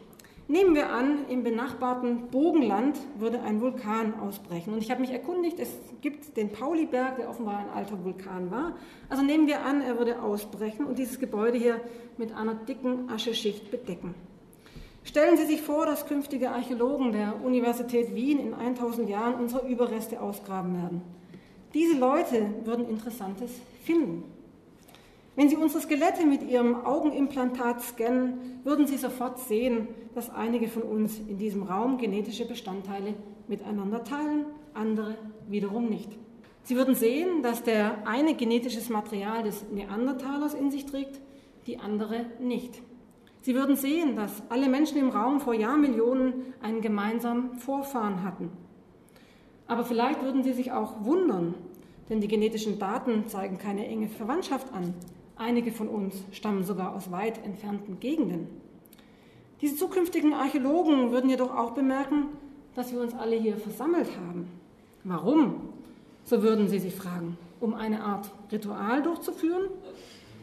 [0.50, 4.72] Nehmen wir an, im benachbarten Bogenland würde ein Vulkan ausbrechen.
[4.72, 5.68] Und ich habe mich erkundigt, es
[6.00, 8.72] gibt den Pauliberg, der offenbar ein alter Vulkan war.
[9.10, 11.82] Also nehmen wir an, er würde ausbrechen und dieses Gebäude hier
[12.16, 14.14] mit einer dicken Ascheschicht bedecken.
[15.04, 20.18] Stellen Sie sich vor, dass künftige Archäologen der Universität Wien in 1000 Jahren unsere Überreste
[20.22, 21.02] ausgraben werden.
[21.74, 23.50] Diese Leute würden Interessantes
[23.84, 24.24] finden.
[25.36, 30.82] Wenn Sie unsere Skelette mit Ihrem Augenimplantat scannen, würden Sie sofort sehen, dass einige von
[30.82, 33.14] uns in diesem Raum genetische Bestandteile
[33.46, 35.16] miteinander teilen, andere
[35.46, 36.10] wiederum nicht.
[36.64, 41.20] Sie würden sehen, dass der eine genetisches Material des Neandertalers in sich trägt,
[41.66, 42.82] die andere nicht.
[43.40, 48.50] Sie würden sehen, dass alle Menschen im Raum vor Jahrmillionen einen gemeinsamen Vorfahren hatten.
[49.68, 51.54] Aber vielleicht würden Sie sich auch wundern,
[52.08, 54.94] denn die genetischen Daten zeigen keine enge Verwandtschaft an.
[55.36, 58.48] Einige von uns stammen sogar aus weit entfernten Gegenden.
[59.60, 62.28] Diese zukünftigen Archäologen würden jedoch auch bemerken,
[62.74, 64.48] dass wir uns alle hier versammelt haben.
[65.04, 65.60] Warum?
[66.24, 67.36] So würden sie sich fragen.
[67.60, 69.68] Um eine Art Ritual durchzuführen?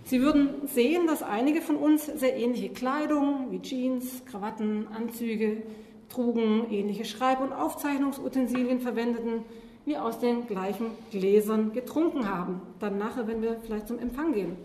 [0.03, 5.63] Sie würden sehen, dass einige von uns sehr ähnliche Kleidung wie Jeans, Krawatten, Anzüge
[6.10, 9.43] trugen, ähnliche Schreib- und Aufzeichnungsutensilien verwendeten,
[9.86, 12.62] wie aus den gleichen Gläsern getrunken haben.
[12.80, 14.58] Dann nachher, wenn wir vielleicht zum Empfang gehen.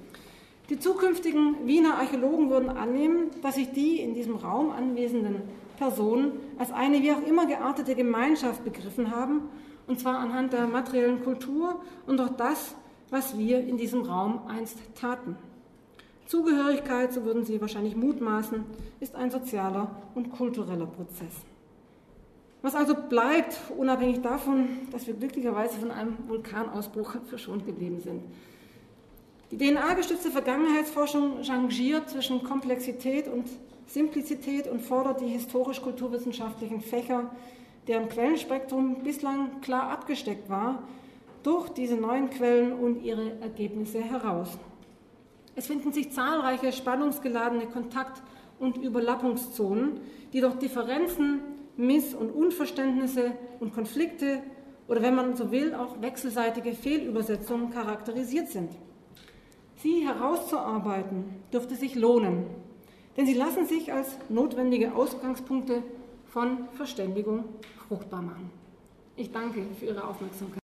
[0.70, 5.42] Die zukünftigen Wiener Archäologen würden annehmen, dass sich die in diesem Raum anwesenden
[5.76, 9.48] Personen als eine wie auch immer geartete Gemeinschaft begriffen haben,
[9.86, 12.76] und zwar anhand der materiellen Kultur und auch das,
[13.10, 15.36] was wir in diesem Raum einst taten.
[16.30, 18.64] Zugehörigkeit, so würden Sie wahrscheinlich mutmaßen,
[19.00, 21.34] ist ein sozialer und kultureller Prozess.
[22.62, 28.22] Was also bleibt, unabhängig davon, dass wir glücklicherweise von einem Vulkanausbruch verschont geblieben sind.
[29.50, 33.46] Die DNA-gestützte Vergangenheitsforschung changiert zwischen Komplexität und
[33.88, 37.28] Simplizität und fordert die historisch-kulturwissenschaftlichen Fächer,
[37.88, 40.84] deren Quellenspektrum bislang klar abgesteckt war,
[41.42, 44.56] durch diese neuen Quellen und ihre Ergebnisse heraus.
[45.60, 48.22] Es finden sich zahlreiche spannungsgeladene Kontakt-
[48.58, 50.00] und Überlappungszonen,
[50.32, 51.40] die durch Differenzen,
[51.76, 54.42] Miss- und Unverständnisse und Konflikte
[54.88, 58.70] oder wenn man so will, auch wechselseitige Fehlübersetzungen charakterisiert sind.
[59.76, 62.46] Sie herauszuarbeiten, dürfte sich lohnen,
[63.18, 65.82] denn sie lassen sich als notwendige Ausgangspunkte
[66.24, 67.44] von Verständigung
[67.86, 68.50] fruchtbar machen.
[69.14, 70.56] Ich danke für Ihre Aufmerksamkeit.